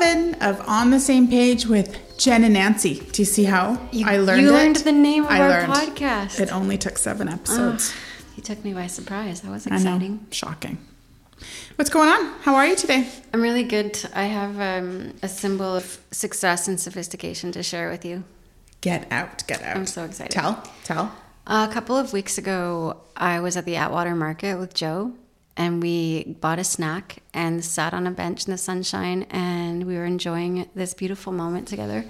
[0.00, 3.00] seven of On the Same Page with Jen and Nancy.
[3.12, 4.52] Do you see how You- I learned you it?
[4.52, 5.72] learned the name of I our learned.
[5.74, 6.40] podcast.
[6.40, 7.92] It only took seven episodes.
[8.36, 9.42] You took me by surprise.
[9.42, 9.76] That was know.
[9.76, 10.26] exciting.
[10.30, 10.78] Shocking.
[11.76, 12.32] What's going on?
[12.42, 13.08] How are you today?
[13.34, 13.98] I'm really good.
[14.14, 18.24] I have um, a symbol of success and sophistication to share with you.
[18.80, 19.76] Get out, get out.
[19.76, 20.32] I'm so excited.
[20.32, 21.12] Tell, tell.
[21.46, 25.12] A couple of weeks ago, I was at the Atwater Market with Joe,
[25.60, 29.94] and we bought a snack and sat on a bench in the sunshine, and we
[29.94, 32.02] were enjoying this beautiful moment together.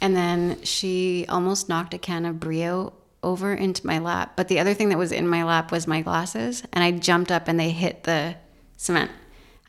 [0.00, 4.34] And then she almost knocked a can of Brio over into my lap.
[4.36, 7.32] But the other thing that was in my lap was my glasses, and I jumped
[7.32, 8.36] up and they hit the
[8.76, 9.10] cement.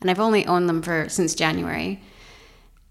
[0.02, 2.04] And I've only owned them for since January.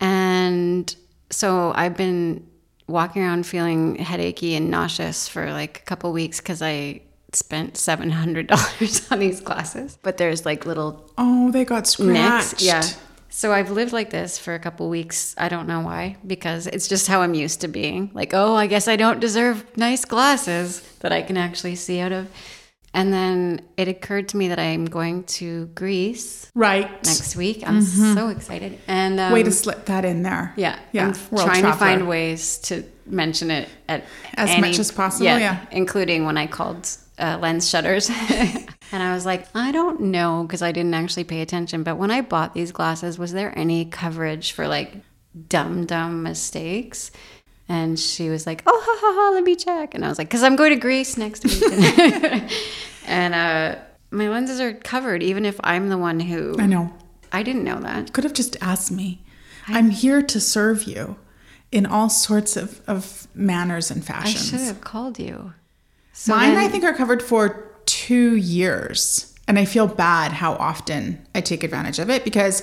[0.00, 0.92] And
[1.30, 2.44] so I've been
[2.88, 7.02] walking around feeling headachy and nauseous for like a couple weeks because I
[7.36, 9.98] spent seven hundred dollars on these glasses.
[10.02, 12.52] But there's like little Oh, they got scratched.
[12.52, 12.62] nicks.
[12.62, 12.82] Yeah.
[13.30, 15.34] So I've lived like this for a couple weeks.
[15.36, 18.12] I don't know why, because it's just how I'm used to being.
[18.14, 22.12] Like, oh, I guess I don't deserve nice glasses that I can actually see out
[22.12, 22.28] of.
[22.96, 26.88] And then it occurred to me that I'm going to Greece Right.
[27.04, 27.64] next week.
[27.66, 28.78] I'm so excited.
[28.86, 30.52] And um, Way to slip that in there.
[30.56, 31.08] yeah, Yeah.
[31.08, 35.66] I'm trying to find ways to mention it at As any- much as possible, yeah.
[35.72, 36.88] including when I called
[37.18, 38.10] uh, lens shutters,
[38.90, 41.82] and I was like, I don't know because I didn't actually pay attention.
[41.82, 44.94] But when I bought these glasses, was there any coverage for like
[45.48, 47.10] dumb dumb mistakes?
[47.68, 50.28] And she was like, "Oh, ha ha ha, let me check." And I was like,
[50.28, 51.62] "Cause I'm going to Greece next week."
[53.06, 53.76] and uh,
[54.10, 56.56] my lenses are covered, even if I'm the one who.
[56.58, 56.92] I know.
[57.32, 58.12] I didn't know that.
[58.12, 59.24] Could have just asked me.
[59.66, 61.16] I'm here to serve you
[61.72, 64.52] in all sorts of, of manners and fashions.
[64.52, 65.54] I should have called you.
[66.14, 69.34] So Mine, then- I think, are covered for two years.
[69.46, 72.62] And I feel bad how often I take advantage of it because,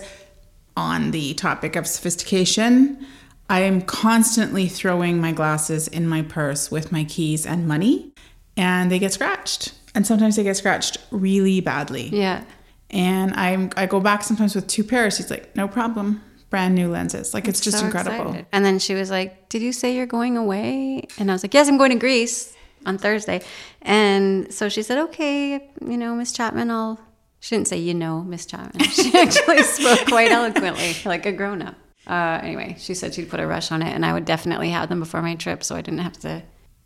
[0.76, 3.06] on the topic of sophistication,
[3.50, 8.14] I am constantly throwing my glasses in my purse with my keys and money,
[8.58, 9.74] and they get scratched.
[9.94, 12.08] And sometimes they get scratched really badly.
[12.08, 12.44] Yeah.
[12.90, 15.18] And I'm, I go back sometimes with two pairs.
[15.18, 16.24] He's like, no problem.
[16.50, 17.34] Brand new lenses.
[17.34, 18.30] Like, it's just So incredible.
[18.30, 18.46] excited.
[18.52, 21.04] And then she was like, Did you say you're going away?
[21.20, 22.54] And I was like, Yes, I'm going to Greece
[22.86, 23.42] on Thursday.
[23.82, 27.00] And so she said, Okay, you know, Miss Chapman, I'll.
[27.40, 28.86] She didn't say, You know, Miss Chapman.
[28.90, 31.76] She actually spoke quite eloquently, like a grown up.
[32.08, 34.90] Uh, anyway, she said she'd put a rush on it, and I would definitely have
[34.90, 36.42] them before my trip so I didn't have to,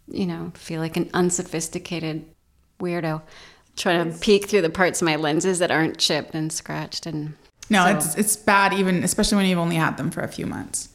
[0.07, 2.25] you know, feel like an unsophisticated
[2.79, 3.22] weirdo
[3.77, 7.33] trying to peek through the parts of my lenses that aren't chipped and scratched and
[7.69, 10.45] No, So- it's it's bad even especially when you've only had them for a few
[10.45, 10.89] months.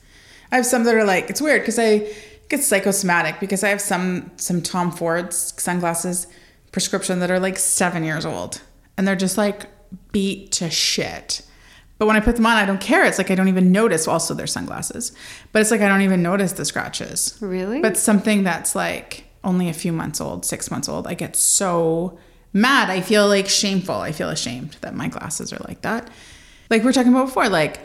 [0.52, 2.08] I have some that are like it's weird because I
[2.50, 6.26] get psychosomatic because I have some some Tom Ford's sunglasses
[6.72, 8.60] prescription that are like seven years old
[8.98, 9.66] and they're just like
[10.12, 11.42] beat to shit.
[11.98, 13.04] But when I put them on, I don't care.
[13.04, 14.08] It's like I don't even notice.
[14.08, 15.12] Also, they're sunglasses,
[15.52, 17.36] but it's like I don't even notice the scratches.
[17.40, 17.80] Really?
[17.80, 22.18] But something that's like only a few months old, six months old, I get so
[22.52, 22.90] mad.
[22.90, 23.96] I feel like shameful.
[23.96, 26.10] I feel ashamed that my glasses are like that.
[26.70, 27.80] Like we were talking about before, like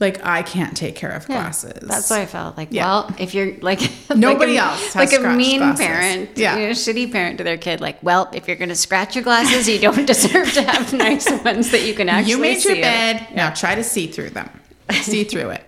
[0.00, 1.78] like I can't take care of Yeah, glasses.
[1.88, 2.68] That's what I felt like.
[2.72, 2.84] Yeah.
[2.84, 3.80] Well, if you're like
[4.14, 5.86] Nobody like a, else has like a mean glasses.
[5.86, 6.56] parent, Yeah.
[6.56, 7.80] you know, shitty parent to their kid.
[7.80, 11.70] Like, well, if you're gonna scratch your glasses, you don't deserve to have nice ones
[11.70, 12.32] that you can actually.
[12.32, 13.20] you made your see out of.
[13.28, 13.36] bed.
[13.36, 14.50] Now try to see through them.
[14.92, 15.64] See through it.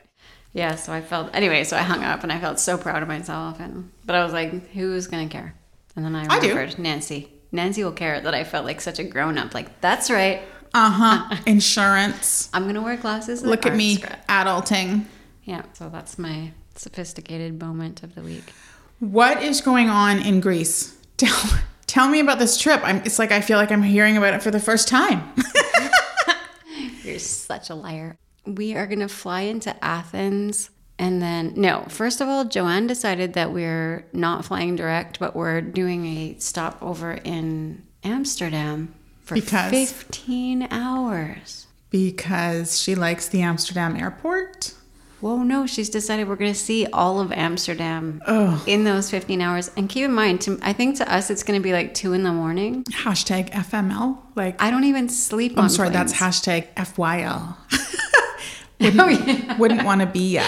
[0.53, 1.64] Yeah, so I felt anyway.
[1.64, 3.60] So I hung up and I felt so proud of myself.
[3.60, 5.54] And but I was like, who's gonna care?
[5.94, 6.48] And then I I do.
[6.48, 7.28] remembered Nancy.
[7.53, 9.54] Nancy will care that I felt like such a grown up.
[9.54, 10.43] Like that's right.
[10.75, 11.37] Uh huh.
[11.47, 12.49] Insurance.
[12.53, 13.43] I'm gonna wear glasses.
[13.43, 14.28] Look at me, scratched.
[14.28, 15.06] adulting.
[15.44, 15.62] Yeah.
[15.75, 18.53] So that's my sophisticated moment of the week.
[19.00, 20.97] What is going on in Greece?
[21.16, 22.81] Tell tell me about this trip.
[22.84, 22.99] I'm.
[22.99, 25.32] It's like I feel like I'm hearing about it for the first time.
[27.03, 28.19] You're such a liar.
[28.44, 30.70] We are going to fly into Athens.
[30.99, 35.61] And then, no, first of all, Joanne decided that we're not flying direct, but we're
[35.61, 38.94] doing a stopover in Amsterdam
[39.26, 39.70] for Because?
[39.93, 41.67] 15 hours.
[41.90, 44.73] because she likes the Amsterdam airport.
[45.20, 48.62] Whoa, no, she's decided we're going to see all of Amsterdam oh.
[48.67, 49.70] in those 15 hours.
[49.76, 52.12] And keep in mind, to, I think to us, it's going to be like two
[52.12, 52.84] in the morning.
[52.84, 54.19] Hashtag FML.
[54.37, 57.56] Like I don't even sleep I'm sorry, that's hashtag FYL.
[58.81, 59.56] wouldn't Oh, yeah.
[59.56, 60.44] wouldn't want to be ya.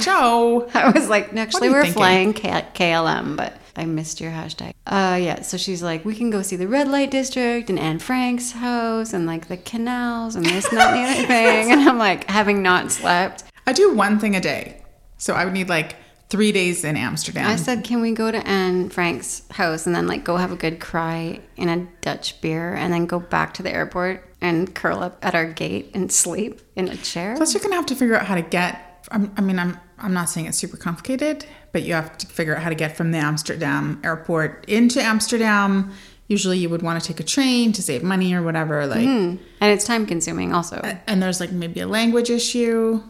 [0.00, 0.68] Joe.
[0.74, 1.94] I was like, actually, we're thinking?
[1.94, 4.72] flying K- KLM, but I missed your hashtag.
[4.86, 5.42] Uh, yeah.
[5.42, 9.12] So she's like, we can go see the red light district and Anne Frank's house
[9.12, 11.72] and like the canals and this and that and the other thing.
[11.76, 14.82] And I'm like, having not slept, I do one thing a day.
[15.18, 15.96] So I would need like
[16.28, 17.46] three days in Amsterdam.
[17.48, 20.56] I said, can we go to Anne Frank's house and then like go have a
[20.56, 25.02] good cry in a Dutch beer and then go back to the airport and curl
[25.02, 27.36] up at our gate and sleep in a chair.
[27.36, 29.06] Plus, you're gonna have to figure out how to get.
[29.10, 31.46] I'm, I mean, I'm I'm not saying it's super complicated,
[31.76, 35.92] but you have to figure out how to get from the Amsterdam airport into Amsterdam.
[36.26, 38.86] Usually, you would want to take a train to save money or whatever.
[38.86, 39.36] Like, Hmm.
[39.60, 40.76] And it's time consuming also.
[41.06, 43.02] and there's like maybe a language issue.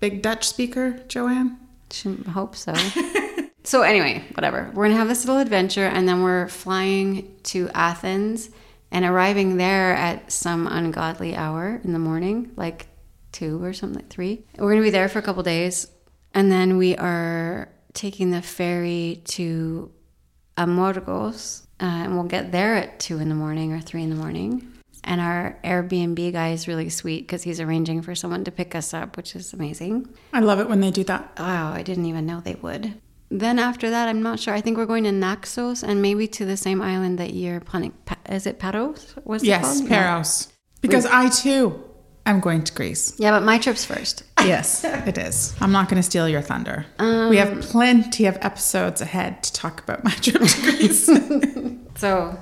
[0.00, 1.58] Big Dutch speaker, Joanne.
[1.92, 2.72] Should hope so.
[3.64, 4.70] so anyway, whatever.
[4.72, 8.48] We're gonna have this little adventure, and then we're flying to Athens
[8.90, 12.86] and arriving there at some ungodly hour in the morning, like
[13.32, 14.46] two or something, like three.
[14.56, 15.86] We're gonna be there for a couple days,
[16.32, 19.90] and then we are taking the ferry to
[20.56, 24.16] Amorgos, uh, and we'll get there at two in the morning or three in the
[24.16, 24.72] morning.
[25.04, 28.92] And our Airbnb guy is really sweet because he's arranging for someone to pick us
[28.94, 30.08] up, which is amazing.
[30.32, 31.38] I love it when they do that.
[31.38, 32.94] Wow, I didn't even know they would.
[33.30, 34.54] Then after that, I'm not sure.
[34.54, 37.92] I think we're going to Naxos and maybe to the same island that you're planning.
[38.04, 39.14] Pa- is it Paros?
[39.24, 39.88] What's it Yes, called?
[39.88, 40.52] Paros.
[40.80, 41.82] Because I too
[42.30, 43.14] am going to Greece.
[43.18, 44.22] Yeah, but my trip's first.
[44.46, 45.56] Yes, it is.
[45.60, 46.86] I'm not going to steal your thunder.
[47.00, 51.10] we Um, have plenty of episodes ahead to talk about my trip to Greece.
[51.96, 52.38] So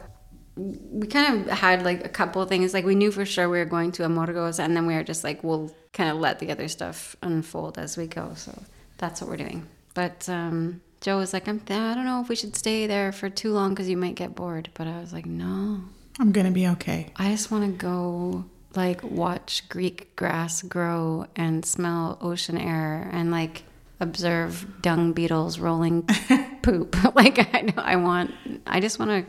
[0.56, 2.74] we kind of had like a couple of things.
[2.74, 5.24] Like we knew for sure we were going to Amorgos, and then we were just
[5.24, 8.32] like, we'll kind of let the other stuff unfold as we go.
[8.34, 8.52] So
[8.98, 9.66] that's what we're doing.
[9.94, 13.30] But um, Joe was like, I'm, I don't know if we should stay there for
[13.30, 14.68] too long because you might get bored.
[14.74, 15.80] But I was like, no,
[16.18, 17.12] I'm going to be okay.
[17.16, 18.44] I just want to go
[18.76, 23.64] like watch Greek grass grow and smell ocean air and like
[24.00, 26.02] observe dung beetles rolling
[26.62, 26.96] poop.
[27.14, 28.32] like I know I want
[28.66, 29.24] I just want to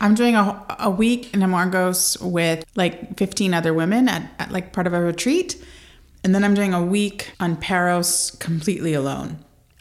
[0.00, 4.72] I'm doing a, a week in Amorgos with like 15 other women at, at like
[4.72, 5.62] part of a retreat.
[6.24, 9.38] And then I'm doing a week on Paros completely alone.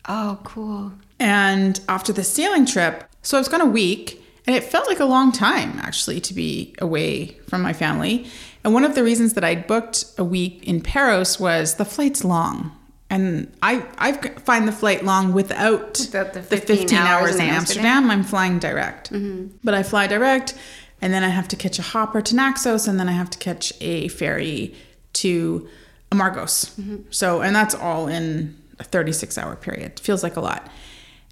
[0.07, 0.91] Oh, cool.
[1.19, 4.99] And after the sailing trip, so I was gone a week, and it felt like
[4.99, 8.25] a long time actually to be away from my family.
[8.63, 12.23] And one of the reasons that I'd booked a week in Paros was the flight's
[12.23, 12.75] long.
[13.09, 17.49] And I, I find the flight long without, Without the 15 hours, hours in in
[17.49, 18.11] Amsterdam.
[18.11, 19.11] I'm flying direct.
[19.11, 19.57] Mm-hmm.
[19.63, 20.53] But I fly direct,
[21.01, 23.39] and then I have to catch a hopper to Naxos, and then I have to
[23.39, 24.75] catch a ferry
[25.13, 25.67] to
[26.11, 26.75] Amorgos.
[26.75, 26.97] Mm-hmm.
[27.09, 29.99] So, and that's all in a 36 hour period.
[29.99, 30.69] Feels like a lot.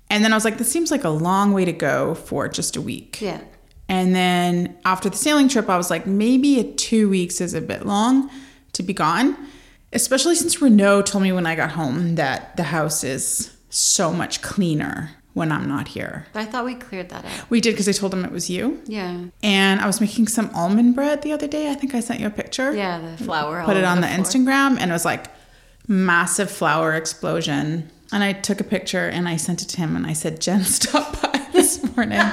[0.10, 2.76] And then I was like, this seems like a long way to go for just
[2.76, 3.22] a week.
[3.22, 3.42] Yeah.
[3.90, 7.62] And then after the sailing trip, I was like, maybe a two weeks is a
[7.62, 8.30] bit long
[8.74, 9.38] to be gone,
[9.94, 14.42] especially since Renault told me when I got home that the house is so much
[14.42, 16.26] cleaner when I'm not here.
[16.34, 17.32] But I thought we cleared that up.
[17.50, 18.82] We did because I told him it was you.
[18.88, 19.26] Yeah.
[19.44, 21.70] And I was making some almond bread the other day.
[21.70, 22.74] I think I sent you a picture.
[22.76, 23.64] Yeah, the flour.
[23.64, 24.14] Put it on over the.
[24.14, 25.28] Instagram and it was like
[25.88, 27.90] massive flower explosion.
[28.12, 30.64] And I took a picture and I sent it to him and I said, Jen,
[30.64, 32.20] stop by this morning.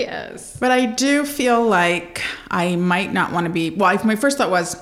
[0.00, 0.56] yes.
[0.58, 3.70] But I do feel like I might not want to be.
[3.70, 4.76] Well, I- my first thought was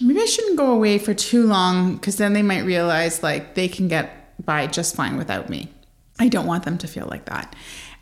[0.00, 3.68] maybe I shouldn't go away for too long because then they might realize like they
[3.68, 5.68] can get by just fine without me.
[6.20, 7.54] I don't want them to feel like that.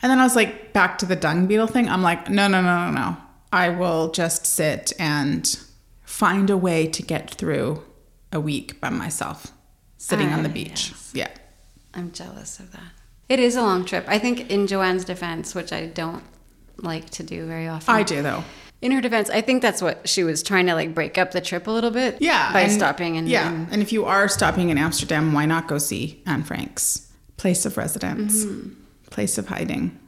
[0.03, 1.89] And then I was like, back to the dung beetle thing.
[1.89, 3.17] I'm like, no, no, no, no, no.
[3.53, 5.59] I will just sit and
[6.05, 7.83] find a way to get through
[8.33, 9.53] a week by myself,
[9.97, 10.91] sitting on the beach.
[10.91, 11.13] yes.
[11.15, 11.29] Yeah.
[11.95, 12.93] I'm jealous of that.
[13.29, 14.05] It is a long trip.
[14.07, 16.23] I think in Joanne's defense, which I don't
[16.79, 17.95] like to do very often.
[17.95, 18.45] I do though.
[18.83, 21.41] in her defense, I think that's what she was trying to like break up the
[21.41, 22.19] trip a little bit.
[22.21, 25.47] Yeah, By and- stopping and yeah, and- and if you are stopping in Amsterdam, why
[25.47, 28.71] not go see Anne Frank's place of residence, Mm-hmm.
[29.11, 29.99] place of hiding?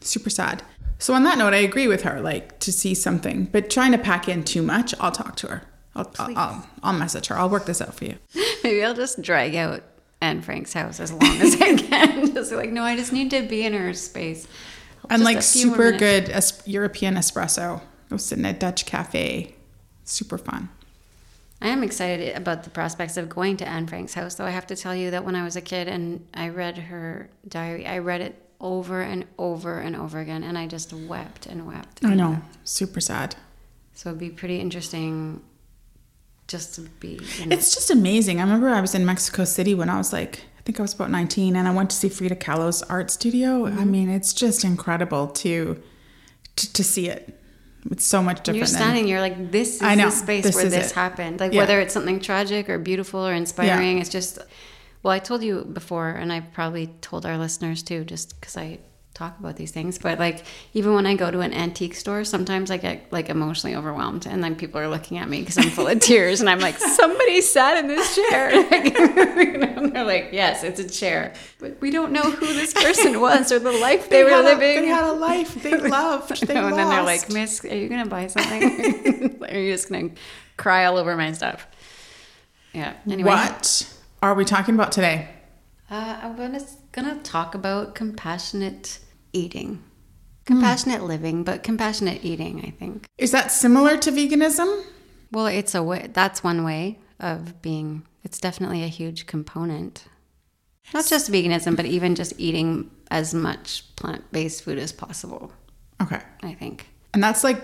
[0.00, 0.62] Super sad.
[0.98, 2.20] So on that note, I agree with her.
[2.20, 5.62] Like to see something, but trying to pack in too much, I'll talk to her.
[5.94, 7.38] I'll I'll, I'll, I'll message her.
[7.38, 8.16] I'll work this out for you.
[8.64, 9.82] maybe I'll just drag out
[10.20, 12.32] Anne Frank's house as long as I can.
[12.34, 14.46] just like, no, I just need to be in her space.
[15.10, 17.80] And like a few more super good es- European espresso.
[18.10, 19.54] I was in a Dutch cafe.
[20.04, 20.68] Super fun.
[21.62, 24.66] I am excited about the prospects of going to Anne Frank's house, though I have
[24.68, 27.98] to tell you that when I was a kid and I read her diary, I
[27.98, 32.04] read it over and over and over again, and I just wept and wept.
[32.04, 32.30] I know.
[32.30, 32.68] wept.
[32.68, 33.36] Super sad.
[33.92, 35.42] So it'd be pretty interesting
[36.48, 37.20] just to be.
[37.40, 38.38] It's just amazing.
[38.40, 41.10] I remember I was in Mexico City when I was like, think I was about
[41.10, 43.66] 19, and I went to see Frida Kahlo's art studio.
[43.66, 43.90] I Mm-hmm.
[43.90, 45.82] mean, it's just incredible to
[46.56, 47.36] to, to see it.
[47.90, 48.56] It's so much different.
[48.58, 50.90] You're than- standing, you're like, this is I know, the space this where is this
[50.90, 50.94] it.
[50.94, 51.40] happened.
[51.40, 51.60] Like, Yeah.
[51.62, 54.38] whether it's something tragic or beautiful or inspiring, it's just,
[55.02, 58.78] well, I told you before, and I probably told our listeners too, just because I
[59.14, 59.98] talk about these things.
[59.98, 63.76] But like even when I go to an antique store, sometimes I get like emotionally
[63.76, 66.60] overwhelmed, and then people are looking at me because I'm full of tears, and I'm
[66.60, 68.50] like, somebody sat in this chair.
[68.72, 73.52] and they're like, yes, it's a chair, but we don't know who this person was
[73.52, 74.78] or the life they, were living.
[74.78, 76.46] A, they had a life they loved.
[76.46, 77.28] They and then they're like.
[77.30, 79.40] Miss, are you gonna buy something?
[79.44, 80.10] are you just gonna
[80.56, 81.66] cry all over my stuff?
[82.72, 82.94] Yeah.
[83.08, 85.28] Anyway, What are we talking about today?
[85.90, 86.60] Uh, I'm gonna
[86.92, 89.00] gonna talk about compassionate
[89.32, 89.82] eating,
[90.44, 92.64] compassionate living, but compassionate eating.
[92.64, 93.06] I think.
[93.18, 94.84] Is that similar to veganism?
[95.32, 96.08] Well, it's a way.
[96.12, 98.06] That's one way of being.
[98.22, 100.04] It's definitely a huge component.
[100.94, 105.52] Not just veganism, but even just eating as much plant-based food as possible.
[106.00, 106.20] Okay.
[106.42, 106.86] I think.
[107.14, 107.62] And that's like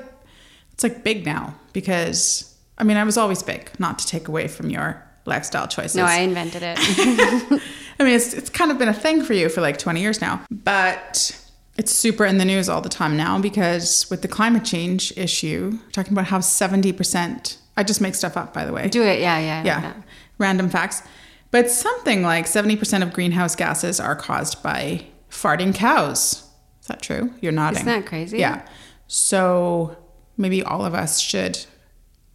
[0.73, 4.49] it's like big now because I mean I was always big, not to take away
[4.49, 5.97] from your lifestyle choices.
[5.97, 6.79] No, I invented it.
[7.99, 10.21] I mean it's it's kind of been a thing for you for like 20 years
[10.21, 10.45] now.
[10.51, 11.41] But
[11.77, 15.79] it's super in the news all the time now because with the climate change issue,
[15.93, 18.89] talking about how 70% I just make stuff up by the way.
[18.89, 19.21] Do it.
[19.21, 19.81] Yeah, yeah, like yeah.
[19.81, 19.97] that.
[20.39, 21.03] Random facts.
[21.51, 26.45] But something like 70% of greenhouse gases are caused by farting cows.
[26.81, 27.33] Is that true?
[27.41, 27.81] You're nodding.
[27.81, 28.39] Isn't that crazy?
[28.39, 28.67] Yeah.
[29.07, 29.97] So
[30.37, 31.65] maybe all of us should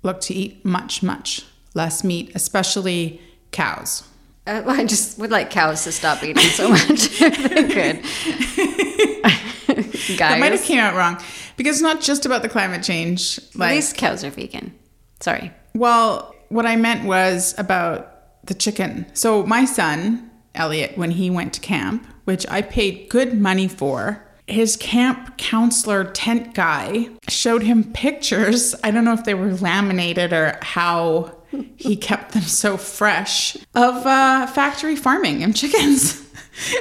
[0.04, 4.04] look to eat much, much less meat, especially cows.
[4.48, 8.02] Uh, I just would like cows to stop eating so much if they could.
[10.18, 11.22] Guys, That might have came out wrong
[11.58, 13.40] because it's not just about the climate change.
[13.56, 14.74] at least cows are vegan.
[15.20, 15.52] Sorry.
[15.76, 19.06] well, what I meant was about the chicken.
[19.14, 24.28] So my son, Elliot, when he went to camp, which I paid good money for,
[24.48, 28.76] his camp counselor tent guy showed him pictures.
[28.84, 31.38] I don't know if they were laminated or how
[31.78, 36.20] he kept them so fresh of uh, factory farming and chickens.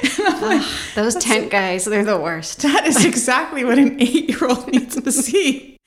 [0.03, 2.61] And I'm Those tent guys, they're the worst.
[2.61, 5.77] that is exactly what an eight year old needs to see.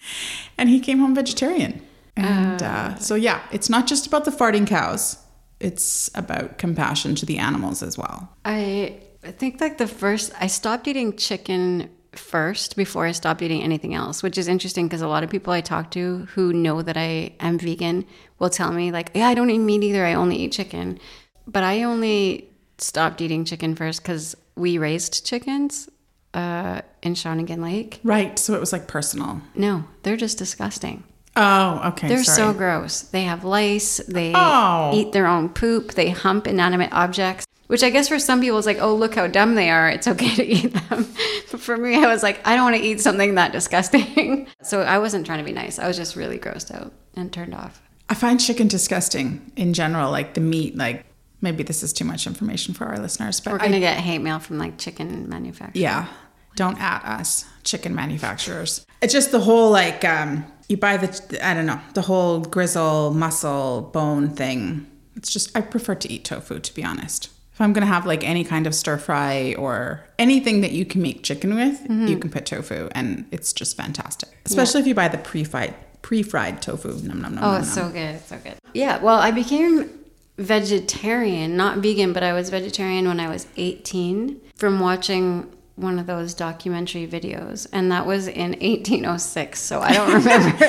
[0.57, 1.83] And he came home vegetarian.
[2.17, 5.19] And uh, so, yeah, it's not just about the farting cows,
[5.61, 8.31] it's about compassion to the animals as well.
[8.45, 13.63] I I think like the first I stopped eating chicken first before I stopped eating
[13.63, 16.83] anything else, which is interesting because a lot of people I talk to who know
[16.83, 18.05] that I am vegan
[18.39, 20.05] will tell me like, "Yeah, I don't eat meat either.
[20.05, 20.99] I only eat chicken."
[21.47, 25.89] But I only stopped eating chicken first cuz we raised chickens
[26.33, 28.01] uh, in Shawnigan Lake.
[28.03, 28.39] Right.
[28.39, 29.41] So it was like personal.
[29.55, 31.05] No, they're just disgusting.
[31.37, 32.09] Oh, okay.
[32.09, 32.53] They're sorry.
[32.53, 33.01] so gross.
[33.03, 34.01] They have lice.
[34.09, 34.93] They Oh.
[34.95, 35.93] eat their own poop.
[35.95, 37.44] They hump inanimate objects.
[37.67, 39.89] Which I guess for some people is like, oh, look how dumb they are.
[39.89, 41.07] It's okay to eat them.
[41.51, 44.49] But for me, I was like, I don't want to eat something that disgusting.
[44.63, 45.79] so I wasn't trying to be nice.
[45.79, 47.81] I was just really grossed out and turned off.
[48.09, 50.77] I find chicken disgusting in general, like the meat.
[50.77, 51.07] Like
[51.41, 54.41] maybe this is too much information for our listeners, but We're gonna get hate mail
[54.41, 55.81] from like chicken manufacturers.
[55.81, 56.09] Yeah.
[56.57, 58.87] Don't at us, chicken manufacturers.
[59.01, 63.13] It's just the whole like um you buy the I don't know, the whole grizzle
[63.13, 64.87] muscle bone thing.
[65.17, 67.31] It's just I prefer to eat tofu to be honest.
[67.55, 71.01] If I'm gonna have like any kind of stir fry or anything that you can
[71.03, 72.07] make chicken with, Mm-hmm.
[72.09, 74.29] you can put tofu and it's just fantastic.
[74.45, 76.89] Especially if you buy the pre-fried pre-fried tofu.
[77.03, 77.45] Nom nom nom.
[77.45, 77.87] Oh, nom, it's nom.
[77.89, 78.15] so good.
[78.17, 78.55] It's so good.
[78.75, 78.99] Yeah.
[79.01, 79.89] Well, I became
[80.37, 86.07] vegetarian, not vegan, but I was vegetarian when I was 18 from watching one of
[86.07, 89.61] those documentary videos, and that was in 1806.
[89.61, 90.57] So I don't remember.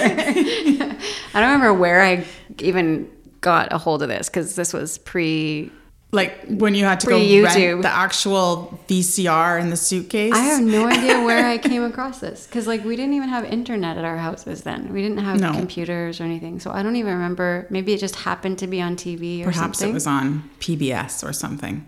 [1.34, 2.26] I don't remember where I
[2.60, 3.10] even
[3.42, 5.72] got a hold of this because this was pre.
[6.12, 7.44] Like when you had to go Pre-YouTube.
[7.74, 10.32] rent the actual VCR in the suitcase.
[10.34, 13.44] I have no idea where I came across this because, like, we didn't even have
[13.44, 14.94] internet at our houses then.
[14.94, 15.52] We didn't have No.
[15.52, 16.60] computers or anything.
[16.62, 17.68] So I don't even remember.
[17.70, 19.90] Maybe it just happened to be on TV or Perhaps something.
[19.90, 21.86] it was on PBS or something.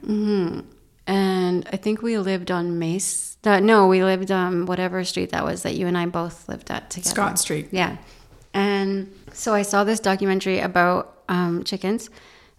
[1.08, 3.38] and I think we lived on Mace.
[3.46, 6.70] Uh, no, we lived on whatever street that was that you and I both lived
[6.70, 7.10] at together.
[7.12, 7.70] Scott Street.
[7.72, 7.96] Yeah.
[8.54, 12.10] And so I saw this documentary about um, chickens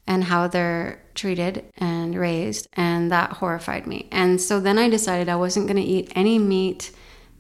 [0.07, 4.09] and how they're treated and raised, and that horrified me.
[4.11, 6.91] And so then I decided I wasn't going to eat any meat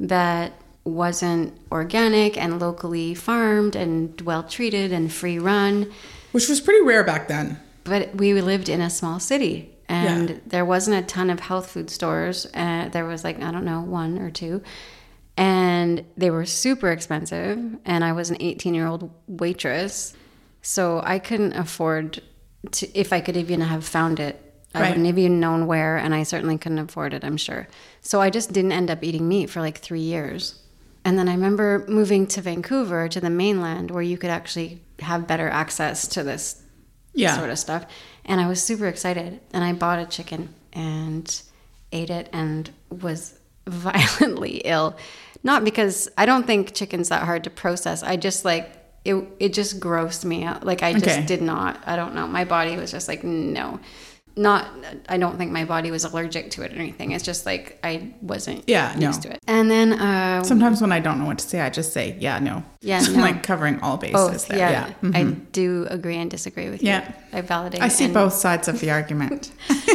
[0.00, 0.52] that
[0.84, 5.90] wasn't organic and locally farmed and well treated and free run
[6.32, 7.58] Which was pretty rare back then.
[7.84, 10.36] but we lived in a small city and Yeah.
[10.46, 13.82] there wasn't a ton of health food stores uh, there was like i don't know
[13.82, 14.62] one or two
[15.36, 20.14] and they were super expensive and i was an 18 year old waitress
[20.62, 22.22] so i couldn't afford
[22.72, 24.40] to if i could even have found it
[24.74, 24.88] i Right.
[24.90, 27.68] wouldn't have even known where and i certainly couldn't afford it i'm sure
[28.00, 30.60] so i just didn't end up eating meat for like three years
[31.04, 35.26] and then i remember moving to vancouver to the mainland where you could actually have
[35.26, 36.62] better access to this
[37.14, 37.36] Yeah.
[37.36, 37.86] sort of stuff.
[38.24, 39.40] And I was super excited.
[39.54, 41.26] And I bought a chicken and
[41.92, 44.96] ate it and was violently ill.
[45.42, 48.02] Not because I don't think chicken's that hard to process.
[48.02, 48.77] I just like
[49.08, 50.60] it it just grossed me out.
[50.70, 51.26] Like I just Okay.
[51.32, 52.26] did not I don't know.
[52.26, 53.80] My body was just like no.
[54.48, 54.68] Not
[55.08, 57.10] I don't think my body was allergic to it or anything.
[57.10, 59.08] It's just like I wasn't Yeah, no.
[59.08, 59.40] used to it.
[59.48, 62.38] And then uh Sometimes when I don't know what to say, I just say, yeah,
[62.38, 62.62] no.
[62.80, 63.22] Yeah, So I'm no.
[63.28, 64.46] like covering all bases both.
[64.48, 64.58] there.
[64.58, 64.70] Yeah.
[64.70, 64.92] Yeah.
[65.02, 65.16] Mhm.
[65.16, 65.22] I
[65.60, 66.88] do agree and disagree with you.
[66.90, 67.12] Yeah.
[67.32, 69.50] I validate I see and- both sides of the argument.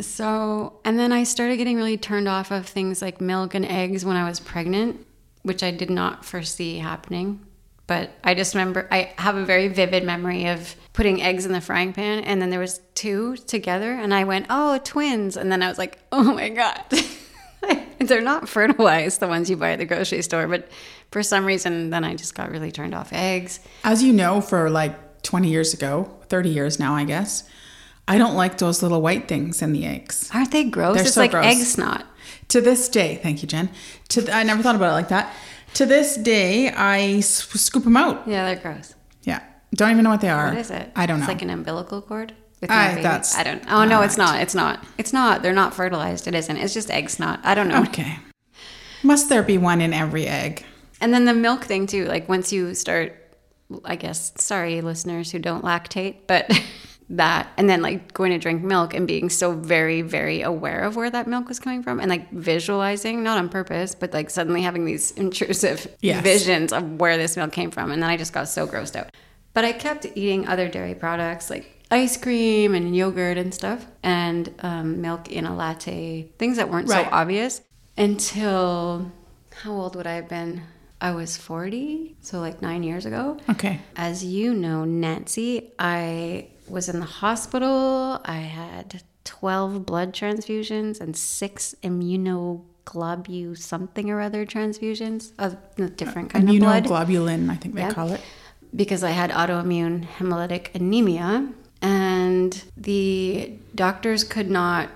[0.00, 4.06] So, and then I started getting really turned off of things like milk and eggs
[4.06, 5.04] when I was pregnant,
[5.42, 7.40] which I did not foresee happening.
[7.86, 11.60] But I just remember I have a very vivid memory of putting eggs in the
[11.60, 15.62] frying pan and then there was two together and I went, "Oh, twins." And then
[15.62, 16.82] I was like, "Oh my god."
[17.98, 20.68] They're not fertilized, the ones you buy at the grocery store, but
[21.12, 23.60] for some reason then I just got really turned off eggs.
[23.84, 27.44] As you know, for like 20 years ago, 30 years now, I guess,
[28.08, 30.30] I don't like those little white things in the eggs.
[30.34, 30.96] Aren't they gross?
[30.96, 31.46] They're it's so like gross.
[31.46, 32.06] egg snot.
[32.48, 33.70] To this day, thank you, Jen.
[34.08, 35.32] To th- I never thought about it like that.
[35.74, 38.26] To this day, I s- scoop them out.
[38.28, 38.94] Yeah, they're gross.
[39.22, 39.42] Yeah.
[39.74, 40.48] Don't even know what they are.
[40.48, 40.92] What is it?
[40.94, 41.24] I don't know.
[41.24, 42.34] It's like an umbilical cord.
[42.60, 43.02] With I- baby.
[43.02, 43.64] that's I don't.
[43.68, 44.42] Oh no, it's not not.
[44.42, 44.84] It's not.
[44.98, 45.42] It's not.
[45.42, 46.28] They're not fertilized.
[46.28, 46.56] It isn't.
[46.56, 47.40] It's just egg snot.
[47.42, 47.82] I don't know.
[47.82, 48.18] okay.
[49.02, 50.64] Must there be one in every egg?
[51.00, 52.04] And then the milk thing too.
[52.04, 53.14] Like once you start,
[53.84, 54.32] I guess.
[54.36, 56.48] Sorry, listeners who don't lactate, but
[57.12, 60.96] that, and then like going to drink milk and being so very, very aware of
[60.96, 64.62] where that milk was coming from, and like visualizing, not on purpose, but like suddenly
[64.62, 66.22] having these intrusive Yes.
[66.22, 69.10] visions of where this milk came from, and then I just got so grossed out.
[69.54, 74.52] But I kept eating other dairy products like ice cream and yogurt and stuff, and
[74.60, 77.04] um, milk in a latte, things that weren't Right.
[77.04, 77.60] so obvious
[77.98, 79.12] until
[79.62, 80.62] how old would I have been?
[81.00, 83.36] I was 40, so like nine years ago.
[83.50, 83.80] Okay.
[83.96, 88.20] As you know, Nancy, I was in the hospital.
[88.24, 96.30] I had 12 blood transfusions and six immunoglobule something or other transfusions of a different
[96.30, 97.92] kind of blood Immunoglobulin, I think they Yeah.
[97.92, 98.20] call it.
[98.74, 101.46] because I had autoimmune hemolytic anemia,
[101.82, 104.88] and the doctors could not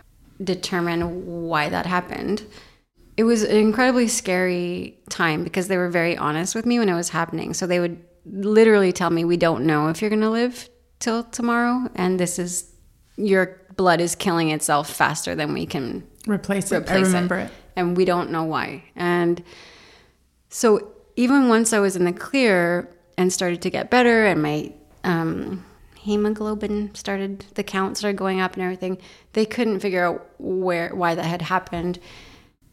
[0.42, 2.42] determine why that happened.
[3.18, 6.94] It was an incredibly scary time because they were very honest with me when it
[6.94, 7.52] was happening.
[7.52, 11.24] So they would literally tell me, "We don't know if you're going to live till
[11.24, 12.70] tomorrow, and this is
[13.16, 16.78] your blood is killing itself faster than we can Replace it.
[16.78, 17.50] replace I remember it.
[17.76, 18.84] and we don't know why.
[18.96, 19.42] And
[20.48, 24.72] so even once I was in the clear and started to get better, and my
[25.04, 25.64] um,
[25.98, 28.98] hemoglobin started, the count started going up and everything,
[29.32, 31.98] they couldn't figure out where why that had happened.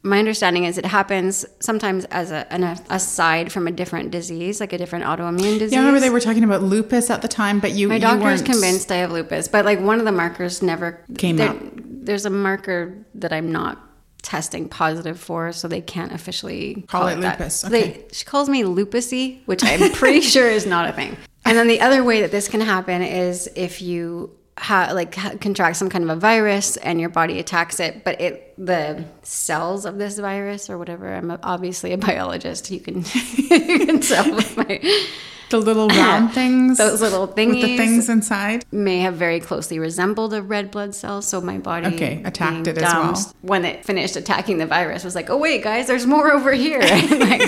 [0.05, 4.73] My understanding is it happens sometimes as a, an aside from a different disease, like
[4.73, 5.71] a different autoimmune disease.
[5.71, 8.01] Yeah, I remember they were talking about lupus at the time, but you, My you
[8.01, 11.49] doctor is convinced I have lupus, but like one of the markers never Came there-
[11.51, 11.57] up.
[12.05, 13.79] There's a marker that I'm not
[14.23, 17.39] testing positive for, so they can't officially Call call, it that.
[17.39, 18.05] lupus, They, okay.
[18.11, 21.15] she calls me lupusy, which I'm pretty sure is not a thing.
[21.45, 25.35] And then the other way that this can happen is if you ha- like ha-
[25.39, 29.85] contract some kind of a virus and your body attacks it, but it the cells
[29.85, 31.13] of this virus or whatever.
[31.13, 32.69] I'm obviously a biologist.
[32.71, 32.97] You can
[33.35, 34.79] you can tell with my
[35.49, 38.65] the little round things, those little things with the things inside.
[38.71, 41.21] may have very closely resembled a red blood cell.
[41.21, 43.33] So my body Okay, attacked it as well.
[43.41, 46.79] When it finished attacking the virus, was like, oh wait, guys, there's more over here.
[46.81, 47.47] And, like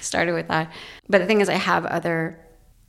[0.00, 0.72] started with that.
[1.08, 2.38] But the thing is, I have other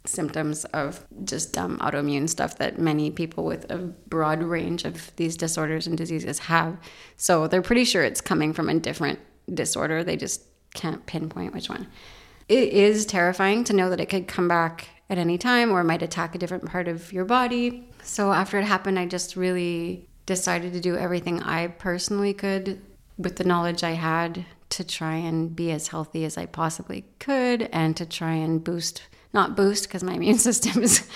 [0.05, 5.35] symptoms of just dumb autoimmune stuff that many people with a broad range of these
[5.35, 6.77] disorders and diseases have.
[7.17, 9.19] So they're pretty sure it's coming from a different
[9.53, 10.03] disorder.
[10.03, 11.87] They just can't pinpoint which one.
[12.47, 16.01] It is terrifying to know that it could come back at any time or might
[16.01, 17.89] attack a different part of your body.
[18.03, 22.81] So after it happened, I just really decided to do everything I personally could
[23.17, 27.63] with the knowledge I had to try and be as healthy as I possibly could
[27.73, 29.01] and to try and boost
[29.33, 31.07] not boost because my immune system is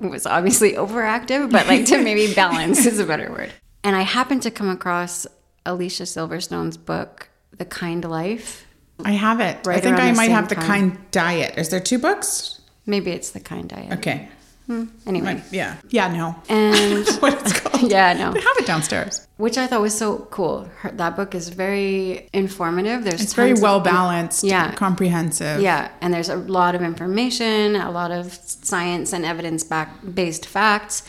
[0.00, 3.52] was obviously overactive, but like to maybe balance is a better word.
[3.84, 5.26] And I happened to come across
[5.64, 8.66] Alicia Silverstone's book, The Kind Life.
[9.04, 9.66] I have it.
[9.66, 11.58] I think I might have the kind diet.
[11.58, 12.60] Is there two books?
[12.86, 13.92] Maybe it's The Kind Diet.
[13.98, 14.28] Okay.
[14.66, 14.84] Hmm.
[15.06, 15.34] Anyway.
[15.34, 15.44] Right.
[15.52, 15.76] Yeah.
[15.90, 16.12] Yeah.
[16.12, 16.36] No.
[16.48, 17.82] And what it's called?
[17.90, 18.30] yeah, no.
[18.30, 19.26] I have it downstairs.
[19.36, 20.68] Which I thought was so cool.
[20.78, 23.04] Her, that book is very informative.
[23.04, 24.42] There's It's very tons of- well balanced.
[24.44, 24.72] Yeah.
[24.72, 25.60] Comprehensive.
[25.60, 30.46] Yeah, and there's a lot of information, a lot of science and evidence back based
[30.46, 31.02] facts.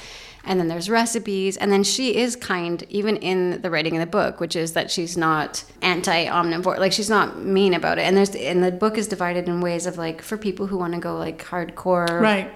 [0.44, 1.58] And then there's recipes.
[1.58, 4.90] And then she is kind, even in the writing of the book, which is that
[4.90, 6.78] she's not anti omnivore.
[6.80, 8.04] Like she's not mean about it.
[8.04, 10.94] And there's and the book is divided in ways of like for people who want
[10.94, 12.50] to go like hardcore, Right.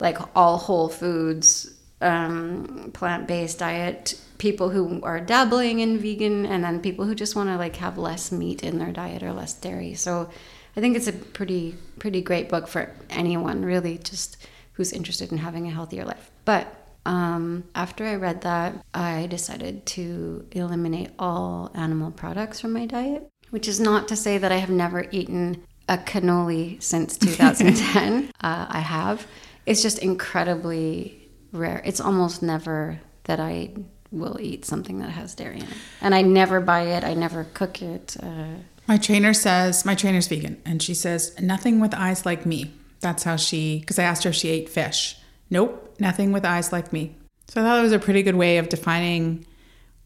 [0.00, 6.62] Like all whole foods, um, plant based diet people who are dabbling in vegan and
[6.62, 9.52] then people who just want to like have less meat in their diet or less
[9.52, 9.94] dairy.
[9.94, 10.30] So
[10.76, 15.38] I think it's a pretty pretty great book for anyone really just who's interested in
[15.38, 16.30] having a healthier life.
[16.44, 16.72] But
[17.04, 23.28] um, after I read that, I decided to eliminate all animal products from my diet,
[23.50, 28.30] which is not to say that I have never eaten a cannoli since 2010.
[28.40, 29.26] uh, I have.
[29.68, 31.82] It's just incredibly rare.
[31.84, 33.74] It's almost never that I
[34.10, 35.76] will eat something that has dairy in it.
[36.00, 38.16] And I never buy it, I never cook it.
[38.18, 42.72] Uh, my trainer says, my trainer's vegan, and she says, nothing with eyes like me.
[43.00, 45.16] That's how she, because I asked her if she ate fish.
[45.50, 47.14] Nope, nothing with eyes like me.
[47.48, 49.44] So I thought it was a pretty good way of defining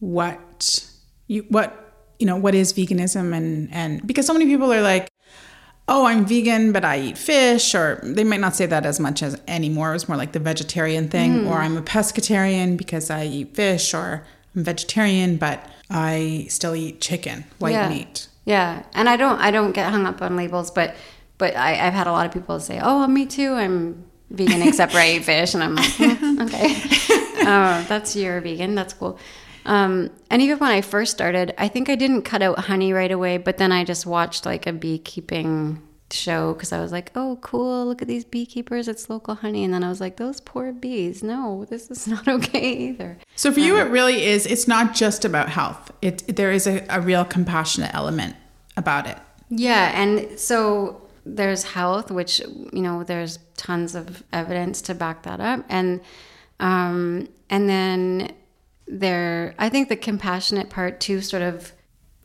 [0.00, 0.84] what
[1.28, 5.08] you, what, you know, what is veganism and, and because so many people are like,
[5.88, 9.22] oh, I'm vegan, but I eat fish, or they might not say that as much
[9.22, 9.94] as anymore.
[9.94, 11.50] It's more like the vegetarian thing, mm.
[11.50, 17.00] or I'm a pescatarian because I eat fish, or I'm vegetarian, but I still eat
[17.00, 17.88] chicken, white yeah.
[17.88, 18.28] meat.
[18.44, 20.94] Yeah, and I don't, I don't get hung up on labels, but,
[21.38, 24.92] but I, have had a lot of people say, oh, me too, I'm vegan except
[24.92, 26.74] for I eat fish, and I'm like, hmm, okay,
[27.42, 29.18] oh, that's your vegan, that's cool.
[29.64, 33.10] Um, and even when I first started, I think I didn't cut out honey right
[33.10, 35.80] away, but then I just watched like a beekeeping
[36.12, 39.64] show because I was like, oh, cool, look at these beekeepers, it's local honey.
[39.64, 43.18] And then I was like, those poor bees, no, this is not okay either.
[43.36, 46.66] So for you, um, it really is, it's not just about health, it, there is
[46.66, 48.36] a, a real compassionate element
[48.76, 49.18] about it.
[49.48, 49.92] Yeah.
[49.94, 55.64] And so there's health, which, you know, there's tons of evidence to back that up.
[55.68, 56.00] And,
[56.58, 58.32] um, and then
[59.00, 61.72] there i think the compassionate part too sort of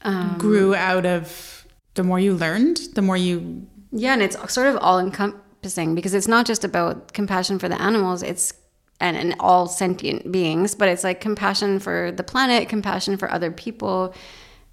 [0.02, 4.68] um, grew out of the more you learned the more you yeah and it's sort
[4.68, 8.54] of all encompassing because it's not just about compassion for the animals it's
[9.00, 13.52] and, and all sentient beings but it's like compassion for the planet compassion for other
[13.52, 14.14] people.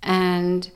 [0.02, 0.70] And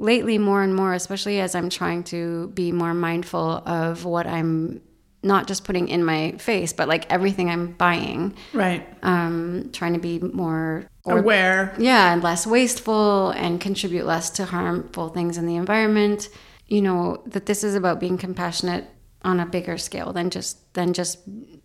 [0.00, 4.80] lately more and more especially as i'm trying to be more mindful of what i'm
[5.22, 8.34] not just putting in my face, but like everything I'm buying.
[8.52, 8.86] Right.
[9.02, 11.74] Um, trying to be more or, aware.
[11.78, 16.28] Yeah, and less wasteful and contribute less to harmful things in the environment.
[16.68, 18.86] You know, that this is about being compassionate
[19.22, 21.18] on a bigger scale than just than just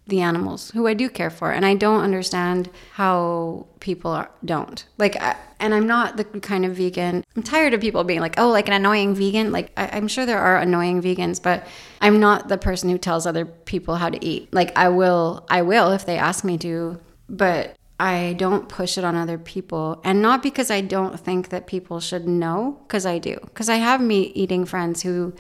[0.08, 1.52] the animals who I do care for.
[1.52, 4.86] And I don't understand how people are, don't.
[4.98, 7.24] Like, I, and I'm not the kind of vegan.
[7.36, 9.52] I'm tired of people being like, oh, like an annoying vegan.
[9.52, 11.66] Like, I, am sure there are annoying vegans, but
[12.02, 14.54] I'm not the person who tells other people how to eat.
[14.54, 19.04] Like, I will, I will if they ask me to, but I don't push it
[19.04, 20.02] on other people.
[20.04, 23.40] And not because I don't think that people should know, because I do.
[23.42, 25.34] Because I have meat eating friends who,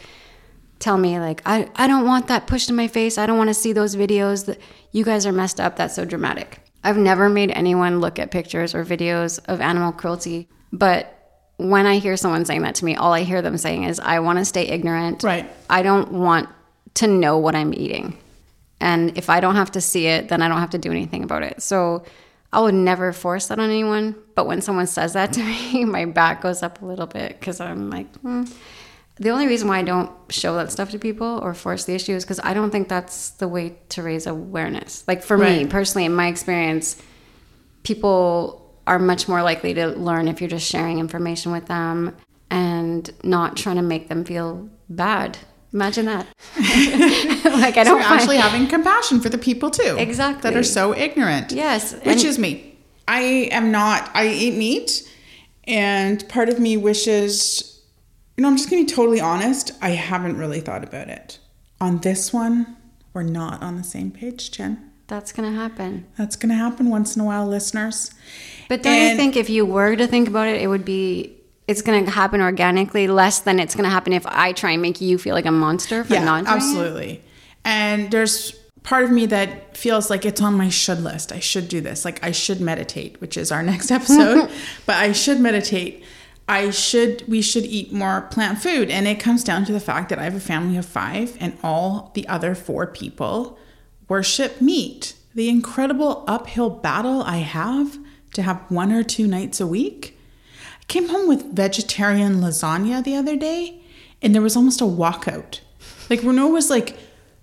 [0.79, 3.17] tell me like I, I don't want that pushed in my face.
[3.17, 4.59] I don't want to see those videos that
[4.91, 5.75] you guys are messed up.
[5.75, 6.61] That's so dramatic.
[6.83, 11.11] I've never made anyone look at pictures or videos of animal cruelty but
[11.57, 14.19] when i hear someone saying that to me all i hear them saying is i
[14.19, 15.23] want to stay ignorant.
[15.23, 15.49] Right.
[15.69, 16.49] I don't want
[16.95, 18.17] to know what i'm eating.
[18.79, 21.23] And if i don't have to see it then i don't have to do anything
[21.23, 21.61] about it.
[21.61, 22.03] So
[22.51, 26.05] i would never force that on anyone but when someone says that to me my
[26.05, 28.43] back goes up a little bit because i'm like hmm
[29.17, 32.13] the only reason why I don't show that stuff to people or force the issue
[32.13, 35.05] is because I don't think that's the way to raise awareness.
[35.07, 35.63] Like for right.
[35.63, 37.01] me personally, in my experience,
[37.83, 42.15] people are much more likely to learn if you're just sharing information with them
[42.49, 45.37] and not trying to make them feel bad.
[45.73, 46.27] Imagine that.
[47.45, 49.95] like I don't so actually having compassion for the people too.
[49.97, 50.49] Exactly.
[50.49, 51.51] That are so ignorant.
[51.51, 51.93] Yes.
[52.03, 52.77] Which is me.
[53.07, 55.09] I am not I eat meat
[55.65, 57.74] and part of me wishes
[58.37, 59.71] you know, I'm just going to be totally honest.
[59.81, 61.39] I haven't really thought about it.
[61.79, 62.75] On this one,
[63.13, 64.91] we're not on the same page, Jen.
[65.07, 66.05] That's going to happen.
[66.17, 68.11] That's going to happen once in a while, listeners.
[68.67, 71.35] But don't and, you think if you were to think about it, it would be
[71.67, 74.81] it's going to happen organically less than it's going to happen if I try and
[74.81, 77.11] make you feel like a monster for yeah, not doing absolutely.
[77.13, 77.23] It?
[77.63, 78.51] And there's
[78.83, 81.31] part of me that feels like it's on my should list.
[81.31, 82.05] I should do this.
[82.05, 84.49] Like I should meditate, which is our next episode.
[84.85, 86.03] but I should meditate
[86.47, 90.09] I should we should eat more plant food and it comes down to the fact
[90.09, 93.57] that I have a family of 5 and all the other 4 people
[94.07, 95.15] worship meat.
[95.33, 97.97] The incredible uphill battle I have
[98.33, 100.17] to have one or two nights a week.
[100.81, 103.81] I came home with vegetarian lasagna the other day
[104.21, 105.61] and there was almost a walkout.
[106.09, 106.95] Like Renault was like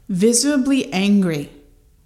[0.08, 1.50] visibly angry.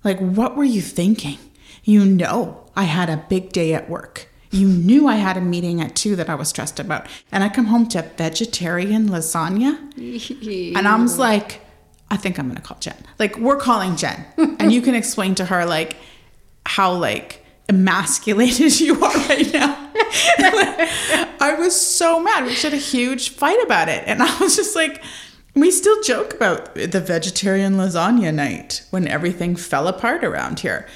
[0.02, 1.38] Like what were you thinking?
[1.84, 4.28] You know, I had a big day at work.
[4.56, 7.06] You knew I had a meeting at two that I was stressed about.
[7.30, 9.78] And I come home to vegetarian lasagna.
[10.76, 11.60] and I was like,
[12.10, 12.96] I think I'm going to call Jen.
[13.18, 14.24] Like, we're calling Jen.
[14.38, 15.96] and you can explain to her, like,
[16.64, 19.90] how, like, emasculated you are right now.
[21.40, 22.44] I was so mad.
[22.46, 24.04] We had a huge fight about it.
[24.06, 25.02] And I was just like,
[25.54, 30.86] we still joke about the vegetarian lasagna night when everything fell apart around here.